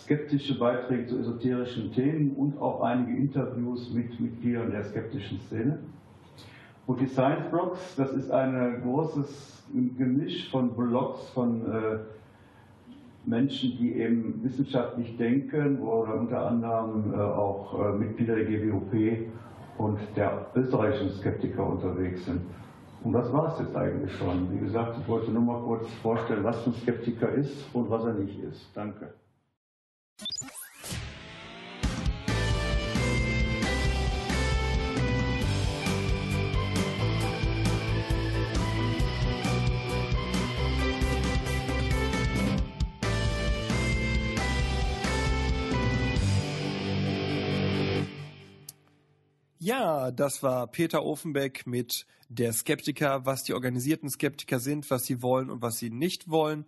skeptische 0.03 0.57
Beiträge 0.57 1.07
zu 1.07 1.19
esoterischen 1.19 1.91
Themen 1.91 2.31
und 2.31 2.59
auch 2.61 2.81
einige 2.81 3.17
Interviews 3.17 3.91
mit 3.93 4.19
Mitgliedern 4.19 4.71
der 4.71 4.83
skeptischen 4.83 5.39
Szene. 5.41 5.79
Und 6.87 6.99
die 7.01 7.07
Science 7.07 7.49
Blogs, 7.51 7.95
das 7.97 8.11
ist 8.13 8.31
ein 8.31 8.81
großes 8.81 9.63
Gemisch 9.97 10.49
von 10.49 10.75
Blogs 10.75 11.29
von 11.29 11.61
äh, 11.71 11.99
Menschen, 13.25 13.77
die 13.77 13.93
eben 13.93 14.43
wissenschaftlich 14.43 15.15
denken, 15.17 15.79
wo 15.81 16.01
unter 16.01 16.47
anderem 16.47 17.13
äh, 17.13 17.17
auch 17.17 17.79
äh, 17.79 17.97
Mitglieder 17.97 18.35
der 18.35 18.45
GWOP 18.45 18.93
und 19.77 19.99
der 20.15 20.47
österreichischen 20.55 21.11
Skeptiker 21.11 21.67
unterwegs 21.67 22.25
sind. 22.25 22.41
Und 23.03 23.13
das 23.13 23.31
war 23.31 23.53
es 23.53 23.59
jetzt 23.59 23.75
eigentlich 23.75 24.13
schon. 24.17 24.51
Wie 24.51 24.59
gesagt, 24.59 24.97
ich 25.01 25.07
wollte 25.07 25.31
nur 25.31 25.41
mal 25.41 25.61
kurz 25.61 25.87
vorstellen, 26.01 26.43
was 26.43 26.65
ein 26.67 26.73
Skeptiker 26.73 27.29
ist 27.29 27.73
und 27.73 27.89
was 27.89 28.03
er 28.03 28.13
nicht 28.13 28.37
ist. 28.39 28.69
Danke. 28.75 29.13
Ja, 49.69 50.09
das 50.09 50.41
war 50.41 50.65
Peter 50.65 51.05
Ofenbeck 51.05 51.67
mit 51.67 52.07
der 52.27 52.53
Skeptiker, 52.53 53.27
was 53.27 53.43
die 53.43 53.53
organisierten 53.53 54.09
Skeptiker 54.09 54.59
sind, 54.59 54.89
was 54.89 55.05
sie 55.05 55.21
wollen 55.21 55.51
und 55.51 55.61
was 55.61 55.77
sie 55.77 55.91
nicht 55.91 56.27
wollen. 56.27 56.65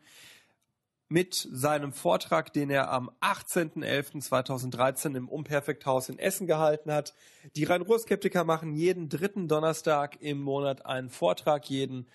Mit 1.09 1.47
seinem 1.51 1.93
Vortrag, 1.93 2.53
den 2.53 2.69
er 2.69 2.91
am 2.91 3.09
18.11.2013 3.21 5.17
im 5.17 5.29
Unperfekthaus 5.29 6.09
in 6.09 6.19
Essen 6.19 6.45
gehalten 6.45 6.91
hat. 6.91 7.15
Die 7.55 7.63
Rhein-Ruhr-Skeptiker 7.63 8.43
machen 8.43 8.75
jeden 8.75 9.09
dritten 9.09 9.47
Donnerstag 9.47 10.21
im 10.21 10.39
Monat 10.39 10.85
einen 10.85 11.09
Vortrag, 11.09 11.67
jeden 11.71 12.07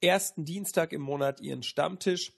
ersten 0.00 0.46
Dienstag 0.46 0.94
im 0.94 1.02
Monat 1.02 1.42
ihren 1.42 1.62
Stammtisch. 1.62 2.32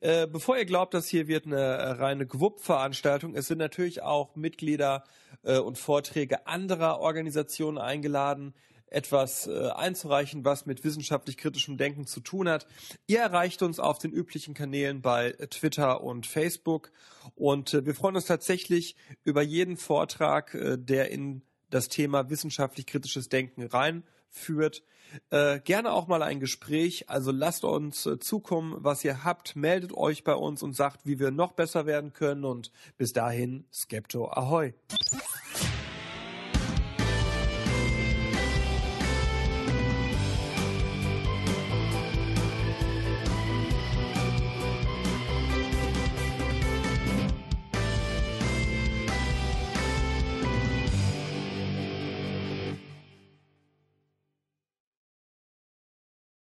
Äh, 0.00 0.26
bevor 0.26 0.56
ihr 0.56 0.64
glaubt, 0.64 0.94
das 0.94 1.08
hier 1.08 1.28
wird 1.28 1.46
eine 1.46 1.98
reine 1.98 2.26
Gwupp-Veranstaltung, 2.26 3.34
es 3.34 3.46
sind 3.46 3.58
natürlich 3.58 4.02
auch 4.02 4.36
Mitglieder 4.36 5.04
äh, 5.42 5.58
und 5.58 5.78
Vorträge 5.78 6.46
anderer 6.46 7.00
Organisationen 7.00 7.78
eingeladen, 7.78 8.54
etwas 8.90 9.46
äh, 9.46 9.68
einzureichen, 9.70 10.44
was 10.44 10.66
mit 10.66 10.84
wissenschaftlich 10.84 11.36
kritischem 11.36 11.76
Denken 11.76 12.06
zu 12.06 12.20
tun 12.20 12.48
hat. 12.48 12.66
Ihr 13.06 13.20
erreicht 13.20 13.62
uns 13.62 13.78
auf 13.78 13.98
den 13.98 14.10
üblichen 14.10 14.52
Kanälen 14.52 15.00
bei 15.00 15.32
Twitter 15.50 16.02
und 16.02 16.26
Facebook 16.26 16.90
und 17.34 17.72
äh, 17.72 17.86
wir 17.86 17.94
freuen 17.94 18.16
uns 18.16 18.26
tatsächlich 18.26 18.96
über 19.24 19.42
jeden 19.42 19.76
Vortrag, 19.76 20.54
äh, 20.54 20.76
der 20.76 21.10
in 21.10 21.42
das 21.70 21.88
Thema 21.88 22.30
wissenschaftlich 22.30 22.86
kritisches 22.86 23.28
Denken 23.28 23.62
reinführt. 24.30 24.82
Äh, 25.30 25.58
gerne 25.60 25.92
auch 25.92 26.06
mal 26.06 26.22
ein 26.22 26.38
Gespräch. 26.38 27.08
Also 27.08 27.32
lasst 27.32 27.64
uns 27.64 28.06
äh, 28.06 28.18
zukommen, 28.18 28.76
was 28.78 29.04
ihr 29.04 29.24
habt. 29.24 29.56
Meldet 29.56 29.92
euch 29.92 30.22
bei 30.24 30.34
uns 30.34 30.62
und 30.62 30.74
sagt, 30.74 31.00
wie 31.04 31.18
wir 31.18 31.30
noch 31.30 31.52
besser 31.52 31.86
werden 31.86 32.12
können. 32.12 32.44
Und 32.44 32.70
bis 32.96 33.12
dahin, 33.12 33.64
Skepto 33.72 34.30
Ahoi. 34.30 34.74